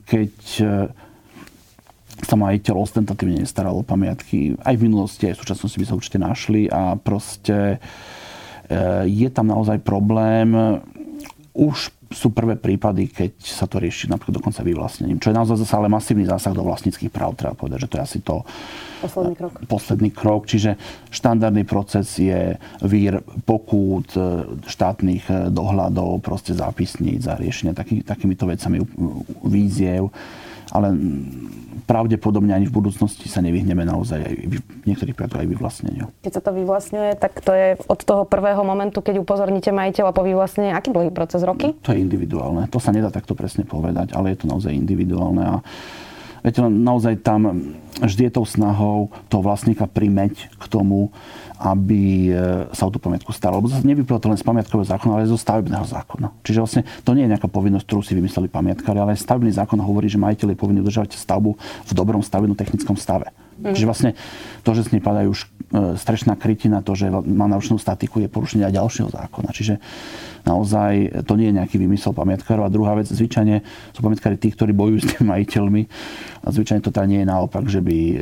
keď 0.05 0.33
e, 0.61 0.65
sa 2.21 2.35
majiteľ 2.37 2.75
ostentatívne 2.77 3.41
nestaral 3.41 3.77
o 3.77 3.85
pamiatky. 3.85 4.57
Aj 4.61 4.77
v 4.77 4.85
minulosti, 4.89 5.29
aj 5.29 5.37
v 5.37 5.41
súčasnosti 5.41 5.77
by 5.77 5.85
sa 5.85 5.97
určite 5.97 6.19
našli 6.21 6.69
a 6.69 6.93
proste 6.97 7.57
e, 7.73 7.77
je 9.09 9.29
tam 9.33 9.49
naozaj 9.49 9.81
problém. 9.81 10.53
Už 11.57 11.89
sú 12.13 12.31
prvé 12.31 12.55
prípady, 12.55 13.11
keď 13.11 13.35
sa 13.43 13.67
to 13.67 13.83
rieši 13.83 14.07
napríklad 14.07 14.39
dokonca 14.39 14.63
vyvlastnením. 14.63 15.19
Čo 15.19 15.31
je 15.31 15.37
naozaj 15.41 15.57
zase 15.59 15.73
ale 15.75 15.91
masívny 15.91 16.23
zásah 16.23 16.55
do 16.55 16.63
vlastníckých 16.63 17.11
práv, 17.11 17.35
treba 17.35 17.57
povedať, 17.57 17.83
že 17.83 17.89
to 17.91 17.95
je 17.97 18.03
asi 18.03 18.19
to 18.23 18.35
posledný 19.03 19.33
krok. 19.35 19.53
Posledný 19.67 20.09
krok. 20.15 20.41
Čiže 20.47 20.79
štandardný 21.11 21.67
proces 21.67 22.07
je 22.15 22.55
vír 22.87 23.19
pokút, 23.43 24.15
e, 24.15 24.47
štátnych 24.63 25.23
e, 25.27 25.33
dohľadov, 25.51 26.23
proste 26.23 26.55
zápisníc 26.55 27.27
a 27.27 27.35
riešenie 27.35 27.75
taký, 27.75 28.05
takýmito 28.07 28.47
vecami 28.47 28.79
víziev. 29.43 30.07
Ale 30.71 30.93
pravdepodobne 31.87 32.51
ani 32.51 32.67
v 32.67 32.75
budúcnosti 32.75 33.31
sa 33.31 33.39
nevyhneme 33.39 33.87
naozaj 33.87 34.19
aj 34.19 34.33
v 34.35 34.55
niektorých 34.83 35.15
prípadoch 35.15 35.39
aj 35.39 35.49
vyvlastneniu. 35.49 36.05
Keď 36.19 36.31
sa 36.35 36.41
to 36.43 36.51
vyvlastňuje, 36.51 37.11
tak 37.15 37.39
to 37.39 37.51
je 37.55 37.67
od 37.87 37.99
toho 38.03 38.27
prvého 38.27 38.59
momentu, 38.67 38.99
keď 38.99 39.23
upozorníte 39.23 39.71
majiteľa 39.71 40.11
po 40.11 40.27
vyvlastnení, 40.27 40.75
aký 40.75 40.91
dlhý 40.91 41.15
proces 41.15 41.47
roky? 41.47 41.71
To 41.87 41.95
je 41.95 42.03
individuálne. 42.03 42.67
To 42.67 42.79
sa 42.83 42.91
nedá 42.91 43.07
takto 43.07 43.37
presne 43.39 43.63
povedať, 43.63 44.11
ale 44.11 44.35
je 44.35 44.43
to 44.43 44.51
naozaj 44.51 44.75
individuálne 44.75 45.43
a 45.47 45.55
Viete, 46.45 46.61
naozaj 46.63 47.21
tam 47.25 47.73
vždy 47.97 48.29
je 48.29 48.35
tou 48.37 48.45
snahou 48.45 49.09
toho 49.27 49.41
vlastníka 49.41 49.89
primeť 49.89 50.53
k 50.53 50.63
tomu, 50.69 51.09
aby 51.57 52.29
e, 52.29 52.31
sa 52.69 52.85
o 52.85 52.93
tú 52.93 53.01
pamiatku 53.01 53.33
staral. 53.33 53.57
Lebo 53.57 53.73
zase 53.73 53.87
nevyplýva 53.89 54.21
to 54.21 54.29
len 54.29 54.37
z 54.37 54.45
pamiatkového 54.45 54.85
zákona, 54.85 55.11
ale 55.17 55.23
aj 55.25 55.33
zo 55.33 55.39
stavebného 55.41 55.85
zákona. 55.85 56.27
Čiže 56.45 56.59
vlastne 56.61 56.81
to 57.01 57.17
nie 57.17 57.25
je 57.25 57.31
nejaká 57.33 57.49
povinnosť, 57.49 57.85
ktorú 57.89 58.01
si 58.05 58.13
vymysleli 58.13 58.47
pamiatkári, 58.53 59.01
ale 59.01 59.17
aj 59.17 59.25
stavebný 59.25 59.49
zákon 59.57 59.81
hovorí, 59.81 60.05
že 60.05 60.21
majiteľ 60.21 60.53
je 60.53 60.61
povinný 60.61 60.79
udržovať 60.85 61.17
stavbu 61.17 61.57
v 61.57 61.91
dobrom 61.97 62.21
stavebno-technickom 62.21 62.93
stave. 62.93 63.33
Mm. 63.57 63.73
Čiže 63.73 63.89
vlastne 63.89 64.11
to, 64.61 64.71
že 64.77 64.87
z 64.87 64.97
nej 64.97 65.03
padajú 65.03 65.33
už 65.33 65.41
e, 65.43 65.47
strešná 65.97 66.37
krytina, 66.37 66.85
to, 66.85 66.93
že 66.93 67.09
má 67.09 67.49
narušenú 67.49 67.81
statiku, 67.81 68.21
je 68.21 68.29
porušenie 68.29 68.69
aj 68.69 68.77
ďalšieho 68.77 69.09
zákona. 69.09 69.49
Čiže 69.51 69.81
naozaj 70.45 71.25
to 71.25 71.33
nie 71.35 71.49
je 71.49 71.57
nejaký 71.57 71.75
vymysel 71.81 72.13
pamiatkárov. 72.13 72.69
A 72.69 72.73
druhá 72.73 72.93
vec, 72.93 73.09
zvyčajne 73.09 73.65
sú 73.91 73.99
pamiatkári 73.99 74.37
tí, 74.37 74.53
ktorí 74.53 74.71
bojujú 74.71 74.97
s 75.03 75.07
tými 75.11 75.25
majiteľmi. 75.33 75.81
A 76.45 76.47
zvyčajne 76.53 76.81
to 76.85 76.93
teda 76.93 77.09
nie 77.09 77.25
je 77.25 77.27
naopak, 77.27 77.65
že 77.67 77.81
by 77.81 77.97
e, 77.97 78.15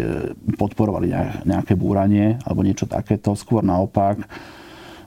podporovali 0.56 1.12
nejaké 1.44 1.76
búranie 1.76 2.40
alebo 2.48 2.64
niečo 2.64 2.88
takéto. 2.88 3.36
Skôr 3.36 3.62
naopak 3.62 4.26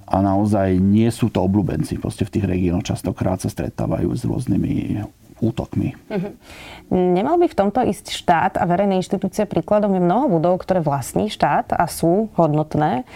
a 0.09 0.17
naozaj 0.25 0.81
nie 0.81 1.09
sú 1.13 1.29
to 1.29 1.45
obľúbenci. 1.45 2.01
Proste 2.01 2.25
v 2.25 2.33
tých 2.33 2.49
regiónoch 2.49 2.89
častokrát 2.89 3.45
sa 3.45 3.53
stretávajú 3.53 4.09
s 4.17 4.25
rôznymi 4.25 5.05
útokmi. 5.41 5.95
Uh-huh. 6.11 6.33
Nemal 6.91 7.39
by 7.39 7.47
v 7.51 7.59
tomto 7.59 7.81
ísť 7.85 8.13
štát 8.13 8.53
a 8.59 8.65
verejné 8.65 9.01
inštitúcie 9.01 9.45
príkladom 9.45 9.95
je 9.95 10.03
mnoho 10.03 10.27
budov, 10.29 10.61
ktoré 10.63 10.83
vlastní 10.83 11.31
štát 11.33 11.75
a 11.75 11.85
sú 11.87 12.31
hodnotné. 12.35 13.09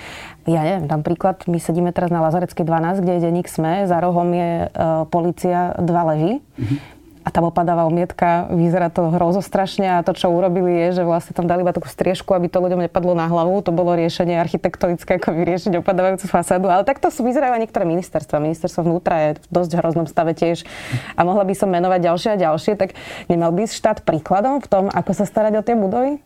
Ja 0.46 0.66
neviem, 0.66 0.90
dám 0.90 1.06
príklad, 1.06 1.46
my 1.46 1.58
sedíme 1.62 1.94
teraz 1.94 2.10
na 2.10 2.18
Lazareckej 2.22 2.66
12, 2.66 3.02
kde 3.02 3.12
je 3.14 3.24
denník 3.30 3.46
SME, 3.46 3.86
za 3.86 4.02
rohom 4.02 4.26
je 4.34 4.66
uh, 4.66 5.06
policia 5.06 5.78
dva 5.78 6.14
levy. 6.14 6.42
Uh-huh 6.58 7.01
a 7.22 7.28
tam 7.30 7.46
opadáva 7.46 7.86
omietka, 7.86 8.50
vyzerá 8.50 8.90
to 8.90 9.14
hrozostrašne 9.14 9.98
a 9.98 10.02
to, 10.02 10.10
čo 10.10 10.26
urobili 10.26 10.74
je, 10.86 11.00
že 11.00 11.02
vlastne 11.06 11.30
tam 11.30 11.46
dali 11.46 11.62
iba 11.62 11.70
takú 11.70 11.86
striežku, 11.86 12.34
aby 12.34 12.50
to 12.50 12.58
ľuďom 12.58 12.82
nepadlo 12.90 13.14
na 13.14 13.30
hlavu. 13.30 13.62
To 13.62 13.70
bolo 13.70 13.94
riešenie 13.94 14.34
architektonické, 14.42 15.22
ako 15.22 15.30
vyriešiť 15.30 15.78
opadávajúcu 15.78 16.26
fasádu. 16.26 16.66
Ale 16.66 16.82
takto 16.82 17.14
sú 17.14 17.22
vyzerajú 17.22 17.54
aj 17.54 17.62
niektoré 17.62 17.86
ministerstva. 17.86 18.42
Ministerstvo 18.42 18.82
vnútra 18.82 19.14
je 19.30 19.30
v 19.38 19.46
dosť 19.54 19.70
hroznom 19.78 20.06
stave 20.10 20.34
tiež. 20.34 20.66
A 21.14 21.22
mohla 21.22 21.46
by 21.46 21.54
som 21.54 21.70
menovať 21.70 22.00
ďalšie 22.10 22.30
a 22.34 22.42
ďalšie, 22.50 22.74
tak 22.74 22.98
nemal 23.30 23.54
by 23.54 23.70
štát 23.70 24.02
príkladom 24.02 24.58
v 24.58 24.66
tom, 24.66 24.84
ako 24.90 25.14
sa 25.14 25.22
starať 25.22 25.52
o 25.58 25.62
tie 25.62 25.78
budovy? 25.78 26.18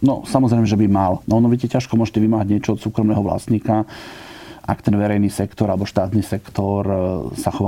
No, 0.00 0.24
samozrejme, 0.24 0.64
že 0.64 0.80
by 0.80 0.88
mal. 0.88 1.20
No, 1.28 1.44
no 1.44 1.52
viete, 1.52 1.68
ťažko 1.68 2.00
môžete 2.00 2.24
vymáhať 2.24 2.48
niečo 2.48 2.70
od 2.72 2.80
súkromného 2.80 3.20
vlastníka 3.20 3.84
ak 4.70 4.86
ten 4.86 4.94
verejný 4.94 5.26
sektor 5.26 5.66
alebo 5.66 5.82
štátny 5.82 6.22
sektor 6.22 6.86
e, 6.86 6.94
sa 7.34 7.50
chová 7.50 7.66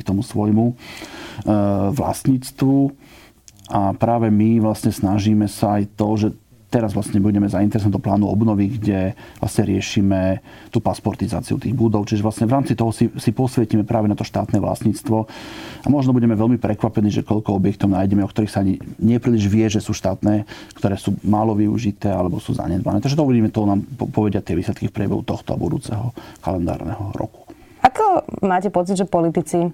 k 0.00 0.08
tomu 0.08 0.24
svojmu 0.24 0.72
e, 0.72 0.74
vlastníctvu. 1.92 2.78
A 3.68 3.92
práve 3.92 4.32
my 4.32 4.64
vlastne 4.64 4.88
snažíme 4.88 5.44
sa 5.44 5.76
aj 5.76 5.84
to, 5.92 6.08
že 6.16 6.28
teraz 6.68 6.92
vlastne 6.92 7.18
budeme 7.18 7.48
zainteresovať 7.48 7.92
do 7.92 8.00
plánu 8.00 8.28
obnovy, 8.28 8.76
kde 8.76 9.16
vlastne 9.40 9.64
riešime 9.68 10.44
tú 10.68 10.84
pasportizáciu 10.84 11.56
tých 11.56 11.72
budov. 11.72 12.04
Čiže 12.04 12.20
vlastne 12.20 12.44
v 12.44 12.54
rámci 12.60 12.76
toho 12.76 12.92
si, 12.92 13.08
si 13.16 13.32
posvietime 13.32 13.88
práve 13.88 14.06
na 14.06 14.16
to 14.16 14.24
štátne 14.24 14.60
vlastníctvo. 14.60 15.16
A 15.84 15.88
možno 15.88 16.12
budeme 16.12 16.36
veľmi 16.36 16.60
prekvapení, 16.60 17.08
že 17.08 17.24
koľko 17.24 17.56
objektov 17.56 17.88
nájdeme, 17.92 18.20
o 18.20 18.28
ktorých 18.28 18.52
sa 18.52 18.60
ani 18.60 18.76
nepríliš 19.00 19.48
vie, 19.48 19.66
že 19.72 19.80
sú 19.80 19.96
štátne, 19.96 20.44
ktoré 20.76 21.00
sú 21.00 21.16
málo 21.24 21.56
využité 21.56 22.12
alebo 22.12 22.36
sú 22.36 22.52
zanedbané. 22.52 23.00
Takže 23.00 23.16
to 23.16 23.24
uvidíme, 23.24 23.48
to 23.48 23.64
nám 23.64 23.80
povedia 24.12 24.44
tie 24.44 24.52
výsledky 24.52 24.92
v 24.92 24.94
priebehu 24.94 25.24
tohto 25.24 25.56
a 25.56 25.60
budúceho 25.60 26.12
kalendárneho 26.44 27.16
roku. 27.16 27.48
Ako 27.80 28.28
máte 28.44 28.68
pocit, 28.68 29.00
že 29.00 29.08
politici 29.08 29.72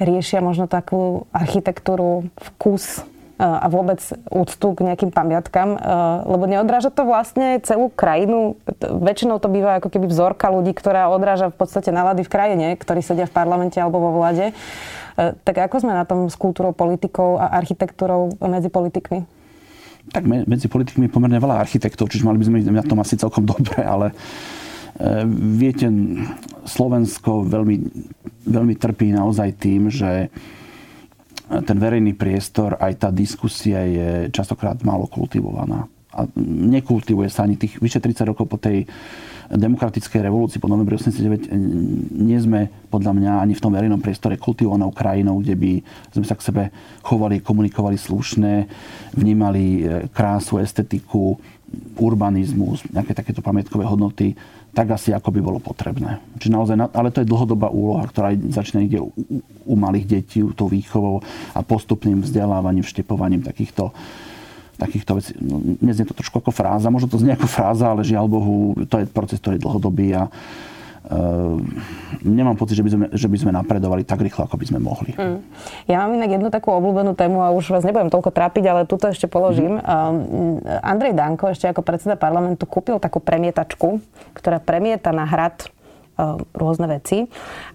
riešia 0.00 0.40
možno 0.40 0.64
takú 0.64 1.28
architektúru, 1.34 2.32
vkus 2.40 3.04
a 3.40 3.66
vôbec 3.72 3.96
úctu 4.28 4.76
k 4.76 4.84
nejakým 4.84 5.08
pamiatkám, 5.16 5.80
lebo 6.28 6.44
neodráža 6.44 6.92
to 6.92 7.08
vlastne 7.08 7.56
celú 7.64 7.88
krajinu. 7.88 8.60
Väčšinou 8.84 9.40
to 9.40 9.48
býva 9.48 9.80
ako 9.80 9.88
keby 9.88 10.12
vzorka 10.12 10.52
ľudí, 10.52 10.76
ktorá 10.76 11.08
odráža 11.08 11.48
v 11.48 11.56
podstate 11.56 11.88
nálady 11.88 12.20
v 12.20 12.32
krajine, 12.36 12.66
ktorí 12.76 13.00
sedia 13.00 13.24
v 13.24 13.32
parlamente 13.32 13.80
alebo 13.80 13.96
vo 13.96 14.20
vláde. 14.20 14.52
Tak 15.16 15.56
ako 15.56 15.88
sme 15.88 15.96
na 15.96 16.04
tom 16.04 16.28
s 16.28 16.36
kultúrou 16.36 16.76
politikov 16.76 17.40
a 17.40 17.56
architektúrou 17.56 18.36
medzi 18.44 18.68
politikmi? 18.68 19.24
Tak 20.12 20.24
medzi 20.28 20.68
politikmi 20.68 21.08
je 21.08 21.12
pomerne 21.12 21.40
veľa 21.40 21.60
architektov, 21.60 22.12
čiže 22.12 22.28
mali 22.28 22.40
by 22.40 22.44
sme 22.44 22.58
na 22.72 22.84
tom 22.84 23.00
asi 23.00 23.20
celkom 23.20 23.44
dobre, 23.44 23.84
ale 23.84 24.10
e, 24.10 25.24
viete, 25.54 25.86
Slovensko 26.64 27.44
veľmi, 27.46 27.76
veľmi 28.48 28.74
trpí 28.80 29.12
naozaj 29.12 29.60
tým, 29.60 29.92
že 29.92 30.32
ten 31.50 31.76
verejný 31.82 32.14
priestor, 32.14 32.78
aj 32.78 32.92
tá 33.02 33.08
diskusia 33.10 33.82
je 33.82 34.08
častokrát 34.30 34.78
málo 34.86 35.10
kultivovaná. 35.10 35.90
A 36.14 36.26
nekultivuje 36.46 37.30
sa 37.30 37.46
ani 37.46 37.58
tých 37.58 37.78
vyše 37.82 37.98
30 37.98 38.30
rokov 38.30 38.46
po 38.46 38.58
tej 38.58 38.86
demokratickej 39.50 40.30
revolúcii 40.30 40.62
po 40.62 40.70
novembri 40.70 40.94
89 40.94 41.50
nie 42.14 42.38
sme 42.38 42.70
podľa 42.86 43.12
mňa 43.18 43.32
ani 43.42 43.58
v 43.58 43.62
tom 43.62 43.74
verejnom 43.74 43.98
priestore 43.98 44.38
kultivovanou 44.38 44.94
krajinou, 44.94 45.42
kde 45.42 45.58
by 45.58 45.72
sme 46.14 46.26
sa 46.26 46.38
k 46.38 46.46
sebe 46.46 46.62
chovali, 47.02 47.42
komunikovali 47.42 47.98
slušne, 47.98 48.70
vnímali 49.18 49.64
e, 49.82 50.06
krásu, 50.14 50.62
estetiku, 50.62 51.34
urbanizmus, 51.98 52.86
nejaké 52.94 53.10
takéto 53.10 53.42
pamätkové 53.42 53.82
hodnoty 53.86 54.38
tak 54.70 54.94
asi 54.94 55.10
ako 55.10 55.34
by 55.34 55.40
bolo 55.42 55.58
potrebné. 55.58 56.22
Čiže 56.38 56.54
naozaj, 56.54 56.76
ale 56.94 57.10
to 57.10 57.22
je 57.22 57.30
dlhodobá 57.30 57.68
úloha, 57.70 58.06
ktorá 58.06 58.30
začína 58.34 58.86
niekde 58.86 59.02
u, 59.02 59.10
u 59.66 59.74
malých 59.74 60.06
detí, 60.06 60.40
tou 60.54 60.70
výchovou 60.70 61.26
a 61.54 61.60
postupným 61.66 62.22
vzdelávaním, 62.22 62.86
vštepovaním 62.86 63.42
takýchto 63.42 63.90
takýchto 64.80 65.20
vecí. 65.20 65.36
No, 65.44 65.60
dnes 65.60 66.00
je 66.00 66.08
to 66.08 66.16
trošku 66.16 66.40
ako 66.40 66.48
fráza, 66.56 66.88
možno 66.88 67.12
to 67.12 67.20
znie 67.20 67.36
ako 67.36 67.44
fráza, 67.44 67.92
ale 67.92 68.00
žiaľ 68.00 68.24
Bohu, 68.32 68.72
to 68.88 68.96
je 68.96 69.04
proces, 69.04 69.36
ktorý 69.36 69.60
je 69.60 69.64
dlhodobý 69.68 70.16
a 70.16 70.32
nemám 72.20 72.60
pocit, 72.60 72.76
že 72.76 72.84
by, 72.84 72.90
sme, 72.92 73.06
že 73.16 73.28
by 73.28 73.38
sme 73.40 73.52
napredovali 73.56 74.04
tak 74.04 74.20
rýchlo, 74.20 74.44
ako 74.44 74.60
by 74.60 74.66
sme 74.68 74.78
mohli. 74.84 75.16
Mm. 75.16 75.40
Ja 75.88 76.04
mám 76.04 76.12
inak 76.20 76.36
jednu 76.36 76.48
takú 76.52 76.76
obľúbenú 76.76 77.16
tému 77.16 77.40
a 77.40 77.56
už 77.56 77.72
vás 77.72 77.84
nebudem 77.88 78.12
toľko 78.12 78.30
trápiť, 78.30 78.64
ale 78.68 78.80
túto 78.84 79.08
ešte 79.08 79.24
položím. 79.24 79.80
Mm. 79.80 80.60
Andrej 80.84 81.16
Danko 81.16 81.56
ešte 81.56 81.72
ako 81.72 81.80
predseda 81.80 82.20
parlamentu 82.20 82.68
kúpil 82.68 83.00
takú 83.00 83.18
premietačku, 83.18 83.96
ktorá 84.36 84.60
premieta 84.60 85.08
na 85.16 85.24
hrad 85.24 85.72
ehm, 86.20 86.44
rôzne 86.52 86.84
veci. 86.92 87.24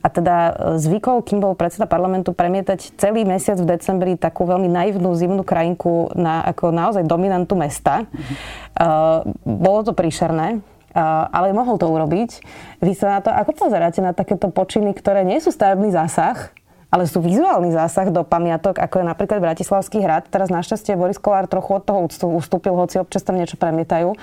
A 0.05 0.07
teda 0.13 0.35
e, 0.37 0.51
zvykol, 0.77 1.25
kým 1.25 1.41
bol 1.41 1.57
predseda 1.57 1.89
parlamentu, 1.89 2.29
premietať 2.29 2.93
celý 2.93 3.25
mesiac 3.25 3.57
v 3.57 3.73
decembri 3.73 4.13
takú 4.21 4.45
veľmi 4.45 4.69
naivnú 4.69 5.17
zimnú 5.17 5.41
krajinku 5.41 6.13
na 6.13 6.45
ako 6.45 6.69
naozaj 6.69 7.03
dominantu 7.09 7.57
mesta. 7.57 8.05
Mm-hmm. 8.05 8.37
Uh, 8.75 9.23
bolo 9.47 9.87
to 9.87 9.95
príšerné 9.95 10.59
ale 10.95 11.51
mohol 11.51 11.75
to 11.75 11.91
urobiť. 11.91 12.41
Vy 12.79 12.93
sa 12.95 13.19
na 13.19 13.19
to, 13.19 13.29
ako 13.29 13.67
pozeráte 13.67 13.99
na 13.99 14.15
takéto 14.15 14.47
počiny, 14.47 14.95
ktoré 14.95 15.27
nie 15.27 15.43
sú 15.43 15.51
stavebný 15.51 15.91
zásah, 15.91 16.55
ale 16.95 17.11
sú 17.11 17.19
vizuálny 17.19 17.75
zásah 17.75 18.07
do 18.07 18.23
pamiatok, 18.23 18.79
ako 18.79 19.03
je 19.03 19.05
napríklad 19.11 19.43
Bratislavský 19.43 19.99
hrad. 19.99 20.31
Teraz 20.31 20.47
našťastie 20.47 20.95
Boris 20.95 21.19
Kolár 21.19 21.43
trochu 21.51 21.75
od 21.75 21.83
toho 21.83 22.07
ustúpil, 22.39 22.71
hoci 22.71 23.03
občas 23.03 23.19
tam 23.19 23.35
niečo 23.35 23.59
premietajú. 23.59 24.15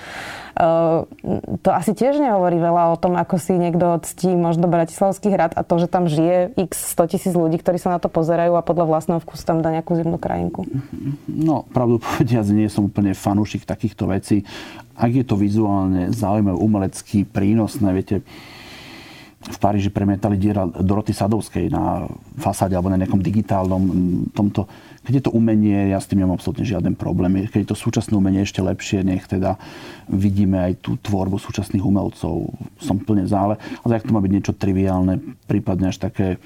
Uh, 0.57 1.05
to 1.61 1.69
asi 1.69 1.93
tiež 1.93 2.17
nehovorí 2.17 2.57
veľa 2.57 2.93
o 2.93 2.97
tom, 2.97 3.13
ako 3.13 3.37
si 3.37 3.53
niekto 3.61 4.01
ctí 4.01 4.33
možno 4.33 4.65
Bratislavský 4.65 5.29
hrad 5.29 5.53
a 5.53 5.61
to, 5.61 5.77
že 5.77 5.85
tam 5.85 6.09
žije 6.09 6.57
x 6.57 6.97
100 6.97 7.13
tisíc 7.13 7.33
ľudí, 7.37 7.61
ktorí 7.61 7.77
sa 7.77 7.93
na 7.93 8.01
to 8.01 8.09
pozerajú 8.09 8.57
a 8.57 8.65
podľa 8.65 8.89
vlastného 8.89 9.21
vkusu 9.21 9.45
tam 9.45 9.61
dá 9.61 9.69
nejakú 9.69 9.93
zimnú 9.93 10.17
krajinku. 10.17 10.65
No, 11.29 11.69
pravdu 11.69 12.01
povediac, 12.01 12.49
nie 12.49 12.73
som 12.73 12.89
úplne 12.89 13.13
fanúšik 13.13 13.69
takýchto 13.69 14.09
vecí. 14.09 14.49
Ak 14.97 15.13
je 15.13 15.21
to 15.21 15.37
vizuálne 15.37 16.09
zaujímavé, 16.09 16.57
umelecký, 16.57 17.25
prínosné, 17.25 17.89
viete, 17.93 18.25
v 19.43 19.57
Paríži 19.59 19.91
premietali 19.91 20.39
diera 20.39 20.63
Doroty 20.63 21.11
Sadovskej 21.11 21.67
na 21.67 22.07
fasáde 22.39 22.79
alebo 22.79 22.87
na 22.87 22.95
nejakom 22.95 23.19
digitálnom 23.19 23.83
tomto. 24.31 24.67
Keď 25.03 25.13
je 25.19 25.23
to 25.27 25.35
umenie, 25.35 25.91
ja 25.91 25.99
s 25.99 26.07
tým 26.07 26.23
nemám 26.23 26.39
absolútne 26.39 26.63
žiaden 26.63 26.95
problém. 26.95 27.43
Keď 27.51 27.59
je 27.67 27.69
to 27.75 27.77
súčasné 27.77 28.15
umenie 28.15 28.47
ešte 28.47 28.63
lepšie, 28.63 29.03
nech 29.03 29.27
teda 29.27 29.59
vidíme 30.07 30.63
aj 30.63 30.79
tú 30.79 30.95
tvorbu 30.95 31.35
súčasných 31.43 31.83
umelcov. 31.83 32.55
Som 32.79 33.03
plne 33.03 33.27
zále. 33.27 33.59
Ale 33.83 33.99
ak 33.99 34.07
to 34.07 34.15
má 34.15 34.23
byť 34.23 34.31
niečo 34.31 34.53
triviálne, 34.55 35.19
prípadne 35.43 35.91
až 35.91 35.99
také 35.99 36.39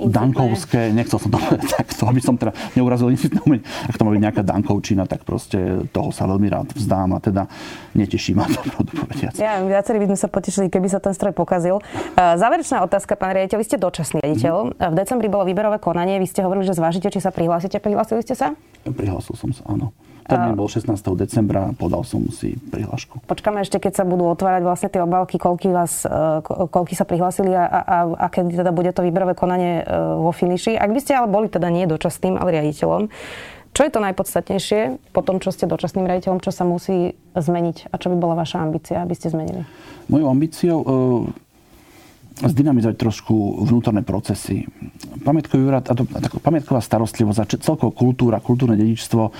dankovské, 0.00 0.92
nechcel 0.92 1.16
som 1.20 1.32
to 1.32 1.40
takto, 1.76 2.08
aby 2.08 2.20
som 2.20 2.36
teda 2.36 2.52
neurazil 2.76 3.08
incitné 3.14 3.40
umenie. 3.44 3.64
Ak 3.88 3.96
to 3.96 4.04
má 4.04 4.12
byť 4.12 4.22
nejaká 4.22 4.42
dankovčina, 4.44 5.04
tak 5.08 5.24
proste 5.24 5.84
toho 5.92 6.12
sa 6.12 6.28
veľmi 6.28 6.48
rád 6.48 6.72
vzdám 6.72 7.16
a 7.16 7.18
teda 7.20 7.48
neteší 7.96 8.36
ma 8.36 8.48
to, 8.52 8.60
pravdu 8.60 8.92
povediac. 8.96 9.36
Ja, 9.36 9.60
viacerí 9.64 10.00
by 10.00 10.12
sme 10.12 10.18
sa 10.18 10.28
potešili, 10.28 10.66
keby 10.68 10.88
sa 10.88 11.00
ten 11.00 11.16
stroj 11.16 11.32
pokazil. 11.32 11.80
E, 11.80 11.82
záverečná 12.16 12.84
otázka, 12.84 13.16
pán 13.16 13.36
riaditeľ, 13.36 13.58
vy 13.60 13.66
ste 13.66 13.76
dočasný 13.80 14.18
riaditeľ. 14.24 14.54
Mm. 14.76 14.92
V 14.92 14.94
decembri 14.96 15.28
bolo 15.32 15.48
výberové 15.48 15.80
konanie, 15.80 16.20
vy 16.20 16.28
ste 16.28 16.44
hovorili, 16.44 16.68
že 16.68 16.76
zvážite, 16.76 17.08
či 17.08 17.20
sa 17.20 17.32
prihlásite. 17.32 17.80
Prihlásili 17.80 18.20
ste 18.24 18.36
sa? 18.36 18.52
Prihlásil 18.84 19.36
som 19.36 19.50
sa, 19.52 19.64
áno. 19.68 19.92
Termín 20.30 20.54
bol 20.54 20.70
16. 20.70 20.94
decembra, 21.18 21.74
podal 21.74 22.06
som 22.06 22.22
si 22.30 22.54
prihlášku. 22.70 23.26
Počkáme 23.26 23.66
ešte, 23.66 23.82
keď 23.82 24.02
sa 24.02 24.04
budú 24.06 24.30
otvárať 24.30 24.62
vlastne 24.62 24.88
tie 24.88 25.02
obálky, 25.02 25.42
koľky, 25.42 25.74
vás, 25.74 26.06
e, 26.06 26.40
koľky 26.46 26.94
sa 26.94 27.02
prihlásili 27.02 27.50
a, 27.50 27.66
a, 27.66 27.96
a 28.14 28.26
kedy 28.30 28.62
teda 28.62 28.70
bude 28.70 28.94
to 28.94 29.02
výberové 29.02 29.34
konanie 29.34 29.82
e, 29.82 29.84
vo 30.22 30.30
finiši. 30.30 30.78
Ak 30.78 30.94
by 30.94 31.00
ste 31.02 31.18
ale 31.18 31.26
boli 31.26 31.50
teda 31.50 31.66
nie 31.66 31.90
dočasným, 31.90 32.38
ale 32.38 32.62
riaditeľom, 32.62 33.10
čo 33.70 33.80
je 33.86 33.90
to 33.90 34.02
najpodstatnejšie 34.02 34.80
po 35.10 35.22
tom, 35.26 35.42
čo 35.42 35.50
ste 35.50 35.66
dočasným 35.66 36.06
riaditeľom, 36.06 36.42
čo 36.42 36.54
sa 36.54 36.62
musí 36.62 37.18
zmeniť 37.34 37.90
a 37.90 37.94
čo 37.98 38.10
by 38.14 38.16
bola 38.18 38.34
vaša 38.38 38.62
ambícia, 38.62 39.02
aby 39.02 39.14
ste 39.14 39.30
zmenili? 39.30 39.62
Mojou 40.10 40.26
ambíciou 40.26 40.78
uh, 40.82 40.86
zdynamizovať 42.42 42.96
trošku 42.98 43.62
vnútorné 43.68 44.02
procesy. 44.02 44.66
Pamätkový 45.22 45.62
úrad, 45.70 45.86
a 45.86 45.94
to, 45.94 46.02
a 46.02 46.18
pamätková 46.42 46.82
starostlivosť 46.82 47.38
a 47.38 47.46
celkovo 47.62 47.94
kultúra, 47.94 48.42
kultúrne 48.42 48.74
dedičstvo 48.74 49.30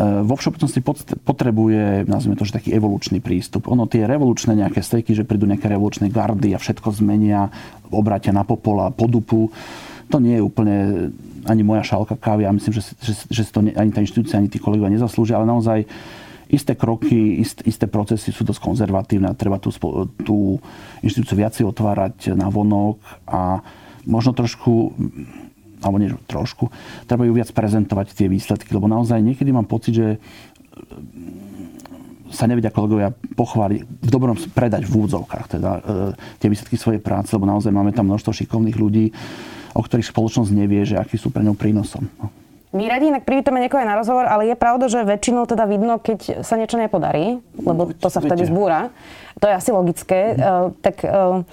vo 0.00 0.34
všeobecnosti 0.40 0.80
potrebuje, 1.20 2.08
nazvime 2.08 2.36
to, 2.40 2.48
že 2.48 2.56
taký 2.56 2.72
evolučný 2.72 3.20
prístup. 3.20 3.68
Ono 3.68 3.84
tie 3.84 4.08
revolučné 4.08 4.56
nejaké 4.56 4.80
streky, 4.80 5.12
že 5.12 5.28
prídu 5.28 5.44
nejaké 5.44 5.68
revolučné 5.68 6.08
gardy 6.08 6.56
a 6.56 6.62
všetko 6.62 6.96
zmenia, 6.96 7.52
obrátia 7.92 8.32
na 8.32 8.40
popola, 8.40 8.88
podupu, 8.88 9.52
to 10.08 10.16
nie 10.16 10.40
je 10.40 10.44
úplne 10.44 10.76
ani 11.44 11.62
moja 11.64 11.84
šálka 11.84 12.16
kávy. 12.16 12.44
Ja 12.44 12.52
myslím, 12.52 12.72
že, 12.72 12.82
že, 13.00 13.12
že 13.28 13.42
to 13.48 13.64
ani 13.64 13.92
tá 13.92 14.00
inštitúcia, 14.00 14.40
ani 14.40 14.52
tí 14.52 14.60
kolegovia 14.60 14.92
nezaslúžia, 14.92 15.36
ale 15.40 15.48
naozaj 15.48 15.84
isté 16.52 16.76
kroky, 16.76 17.40
ist, 17.40 17.64
isté 17.64 17.88
procesy 17.88 18.28
sú 18.28 18.44
dosť 18.44 18.60
konzervatívne 18.60 19.32
a 19.32 19.36
treba 19.36 19.56
tú, 19.56 19.72
tú 20.20 20.60
inštitúciu 21.00 21.40
viacej 21.40 21.64
otvárať 21.64 22.36
na 22.36 22.52
vonok 22.52 23.00
a 23.24 23.64
možno 24.04 24.36
trošku 24.36 24.92
alebo 25.82 25.98
nie 25.98 26.14
trošku, 26.30 26.70
treba 27.10 27.26
ju 27.26 27.34
viac 27.34 27.50
prezentovať 27.50 28.14
tie 28.14 28.30
výsledky, 28.30 28.70
lebo 28.70 28.86
naozaj 28.86 29.18
niekedy 29.18 29.50
mám 29.50 29.66
pocit, 29.66 29.98
že 29.98 30.06
sa 32.32 32.48
nevedia 32.48 32.72
kolegovia 32.72 33.12
pochváliť, 33.12 33.80
v 33.84 34.10
dobrom 34.10 34.34
predať 34.56 34.88
v 34.88 35.04
úvodzovkách 35.04 35.46
teda, 35.52 35.70
e, 35.70 35.80
tie 36.40 36.48
výsledky 36.48 36.80
svojej 36.80 37.02
práce, 37.04 37.28
lebo 37.36 37.44
naozaj 37.44 37.68
máme 37.68 37.92
tam 37.92 38.08
množstvo 38.08 38.32
šikovných 38.32 38.80
ľudí, 38.80 39.12
o 39.76 39.82
ktorých 39.84 40.08
spoločnosť 40.08 40.50
nevie, 40.56 40.88
že 40.88 40.96
akí 40.96 41.20
sú 41.20 41.28
pre 41.28 41.44
ňou 41.44 41.52
prínosom. 41.52 42.08
No. 42.16 42.32
My 42.72 42.88
radi 42.88 43.12
inak 43.12 43.28
privítame 43.28 43.60
niekoho 43.60 43.84
aj 43.84 43.88
na 43.92 44.00
rozhovor, 44.00 44.24
ale 44.24 44.48
je 44.48 44.56
pravda, 44.56 44.88
že 44.88 45.04
väčšinou 45.04 45.44
teda 45.44 45.68
vidno, 45.68 46.00
keď 46.00 46.40
sa 46.40 46.56
niečo 46.56 46.80
nepodarí, 46.80 47.44
lebo 47.60 47.92
to 47.92 48.08
sa 48.08 48.24
vtedy 48.24 48.48
zbúra. 48.48 48.88
To 49.44 49.44
je 49.44 49.54
asi 49.60 49.70
logické. 49.76 50.32
Mm. 50.32 50.36
Uh, 50.40 50.66
tak 50.80 51.04
uh, 51.04 51.44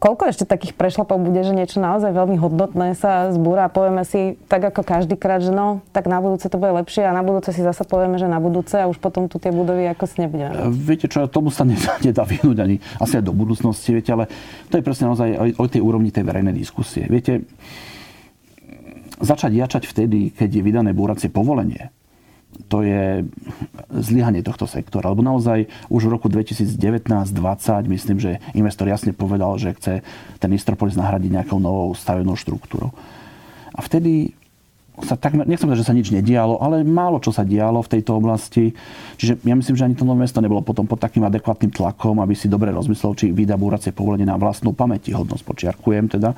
koľko 0.00 0.32
ešte 0.32 0.48
takých 0.48 0.72
prešlapov 0.72 1.20
bude, 1.20 1.36
že 1.44 1.52
niečo 1.52 1.84
naozaj 1.84 2.16
veľmi 2.16 2.40
hodnotné 2.40 2.96
sa 2.96 3.28
zbúra 3.28 3.68
a 3.68 3.72
povieme 3.72 4.08
si 4.08 4.40
tak 4.48 4.64
ako 4.72 4.80
každý 4.80 5.20
krát, 5.20 5.44
že 5.44 5.52
no, 5.52 5.84
tak 5.92 6.08
na 6.08 6.16
budúce 6.16 6.48
to 6.48 6.56
bude 6.56 6.72
lepšie 6.80 7.04
a 7.04 7.12
na 7.12 7.20
budúce 7.20 7.52
si 7.52 7.60
zase 7.60 7.84
povieme, 7.84 8.16
že 8.16 8.24
na 8.24 8.40
budúce 8.40 8.80
a 8.80 8.88
už 8.88 8.96
potom 8.96 9.28
tu 9.28 9.36
tie 9.36 9.52
budovy 9.52 9.84
ako 9.92 10.08
si 10.08 10.24
nebudeme. 10.24 10.56
Viete 10.72 11.12
čo, 11.12 11.28
tomu 11.28 11.52
sa 11.52 11.68
nedá, 11.68 12.00
nedá 12.06 12.24
vyhnúť 12.24 12.56
ani 12.56 12.80
asi 12.96 13.20
aj 13.20 13.24
do 13.28 13.36
budúcnosti, 13.36 13.92
viete, 13.92 14.10
ale 14.16 14.32
to 14.72 14.80
je 14.80 14.86
presne 14.86 15.12
naozaj 15.12 15.28
o 15.60 15.64
tej 15.68 15.84
úrovni 15.84 16.08
tej 16.08 16.24
verejnej 16.24 16.56
diskusie. 16.56 17.04
Viete, 17.04 17.44
začať 19.20 19.52
jačať 19.52 19.82
vtedy, 19.84 20.32
keď 20.32 20.48
je 20.48 20.62
vydané 20.64 20.90
búracie 20.96 21.28
povolenie, 21.28 21.92
to 22.68 22.86
je 22.86 23.26
zlyhanie 23.90 24.46
tohto 24.46 24.66
sektora. 24.66 25.10
Lebo 25.10 25.26
naozaj 25.26 25.66
už 25.90 26.06
v 26.06 26.12
roku 26.14 26.26
2019-2020 26.30 27.34
myslím, 27.90 28.18
že 28.22 28.38
investor 28.54 28.86
jasne 28.86 29.10
povedal, 29.10 29.58
že 29.58 29.74
chce 29.74 29.94
ten 30.38 30.50
Istropolis 30.54 30.94
nahradiť 30.94 31.30
nejakou 31.30 31.58
novou 31.58 31.90
stavenou 31.94 32.38
štruktúrou. 32.38 32.94
A 33.74 33.80
vtedy 33.82 34.34
sa 35.00 35.16
takmer, 35.16 35.48
nechcem 35.48 35.64
povedať, 35.64 35.82
že 35.82 35.88
sa 35.88 35.96
nič 35.96 36.08
nedialo, 36.12 36.60
ale 36.60 36.84
málo 36.84 37.22
čo 37.22 37.32
sa 37.32 37.46
dialo 37.46 37.80
v 37.80 37.92
tejto 37.98 38.20
oblasti. 38.20 38.76
Čiže 39.16 39.40
ja 39.44 39.54
myslím, 39.56 39.76
že 39.76 39.84
ani 39.88 39.96
to 39.96 40.04
nové 40.04 40.28
mesto 40.28 40.44
nebolo 40.44 40.60
potom 40.60 40.84
pod 40.84 41.00
takým 41.00 41.24
adekvátnym 41.24 41.72
tlakom, 41.72 42.20
aby 42.20 42.36
si 42.36 42.52
dobre 42.52 42.68
rozmyslel, 42.74 43.16
či 43.16 43.32
vydá 43.32 43.56
búracie 43.56 43.96
povolenie 43.96 44.28
na 44.28 44.36
vlastnú 44.36 44.76
pamäti 44.76 45.16
hodnosť, 45.16 45.44
počiarkujem 45.44 46.20
teda 46.20 46.36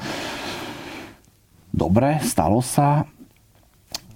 dobre, 1.72 2.20
stalo 2.22 2.60
sa. 2.60 3.08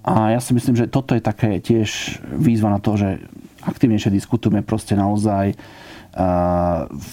A 0.06 0.30
ja 0.30 0.40
si 0.40 0.54
myslím, 0.54 0.78
že 0.78 0.86
toto 0.86 1.18
je 1.18 1.22
také 1.22 1.58
tiež 1.58 2.22
výzva 2.38 2.70
na 2.70 2.78
to, 2.78 2.94
že 2.94 3.18
aktívnejšie 3.66 4.14
diskutujeme 4.14 4.62
proste 4.62 4.94
naozaj 4.94 5.58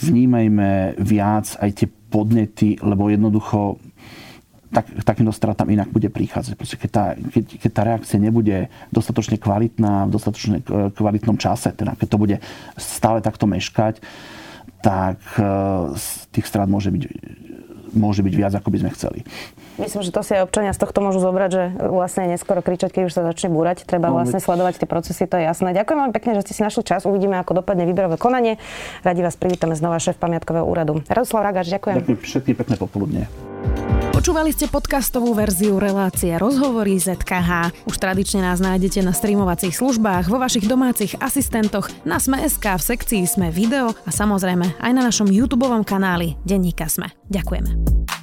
vnímajme 0.08 0.96
viac 1.02 1.60
aj 1.60 1.70
tie 1.76 1.88
podnety, 1.90 2.80
lebo 2.80 3.12
jednoducho 3.12 3.82
tak, 4.74 4.90
takýmto 5.06 5.36
stratám 5.36 5.70
inak 5.70 5.92
bude 5.92 6.10
prichádzať. 6.10 6.54
Proste 6.58 6.78
keď, 6.80 6.90
tá, 6.90 7.06
keď, 7.14 7.44
keď 7.62 7.72
tá 7.74 7.82
reakcia 7.84 8.18
nebude 8.18 8.72
dostatočne 8.90 9.38
kvalitná 9.38 10.10
v 10.10 10.14
dostatočne 10.14 10.58
kvalitnom 10.96 11.38
čase, 11.38 11.76
teda 11.76 11.94
keď 11.94 12.08
to 12.10 12.18
bude 12.18 12.38
stále 12.80 13.22
takto 13.22 13.46
meškať, 13.46 14.02
tak 14.82 15.22
e, 15.38 15.46
tých 16.34 16.48
strát 16.50 16.66
môže 16.66 16.90
byť 16.90 17.04
môže 17.94 18.26
byť 18.26 18.34
viac, 18.34 18.54
ako 18.58 18.74
by 18.74 18.78
sme 18.82 18.92
chceli. 18.98 19.20
Myslím, 19.82 20.06
že 20.06 20.14
to 20.14 20.22
si 20.22 20.38
aj 20.38 20.46
občania 20.46 20.70
z 20.70 20.80
tohto 20.86 21.02
môžu 21.02 21.18
zobrať, 21.18 21.50
že 21.50 21.64
vlastne 21.90 22.30
neskoro 22.30 22.62
kričať, 22.62 22.94
keď 22.94 23.02
už 23.10 23.14
sa 23.14 23.22
začne 23.26 23.50
búrať. 23.50 23.90
Treba 23.90 24.14
no, 24.14 24.22
vlastne 24.22 24.38
sledovať 24.38 24.86
tie 24.86 24.88
procesy, 24.90 25.26
to 25.26 25.42
je 25.42 25.50
jasné. 25.50 25.74
Ďakujem 25.74 25.98
veľmi 25.98 26.14
pekne, 26.14 26.38
že 26.38 26.46
ste 26.46 26.54
si 26.54 26.62
našli 26.62 26.86
čas. 26.86 27.10
Uvidíme, 27.10 27.42
ako 27.42 27.66
dopadne 27.66 27.90
výberové 27.90 28.22
konanie. 28.22 28.62
Radi 29.02 29.26
vás 29.26 29.34
privítame 29.34 29.74
znova 29.74 29.98
šéf 29.98 30.22
pamiatkového 30.22 30.66
úradu. 30.66 31.02
Radoslav 31.10 31.42
Ragač, 31.42 31.74
ďakujem. 31.74 32.06
Ďakujem 32.06 32.20
všetky 32.22 32.52
pekné 32.54 32.76
popoludne. 32.78 33.26
Počúvali 34.14 34.54
ste 34.54 34.70
podcastovú 34.70 35.36
verziu 35.36 35.82
relácie 35.82 36.32
Rozhovory 36.38 36.96
ZKH. 36.96 37.76
Už 37.90 37.98
tradične 37.98 38.46
nás 38.46 38.62
nájdete 38.62 39.02
na 39.04 39.12
streamovacích 39.12 39.74
službách, 39.74 40.32
vo 40.32 40.38
vašich 40.40 40.70
domácich 40.70 41.18
asistentoch, 41.18 41.90
na 42.08 42.22
Sme.sk, 42.22 42.64
v 42.64 42.84
sekcii 42.94 43.28
Sme 43.28 43.50
video 43.50 43.92
a 44.06 44.12
samozrejme 44.14 44.80
aj 44.80 44.92
na 44.96 45.02
našom 45.04 45.28
YouTube 45.28 45.68
kanáli 45.84 46.40
Denníka 46.46 46.88
Sme. 46.88 47.12
Ďakujeme. 47.28 48.23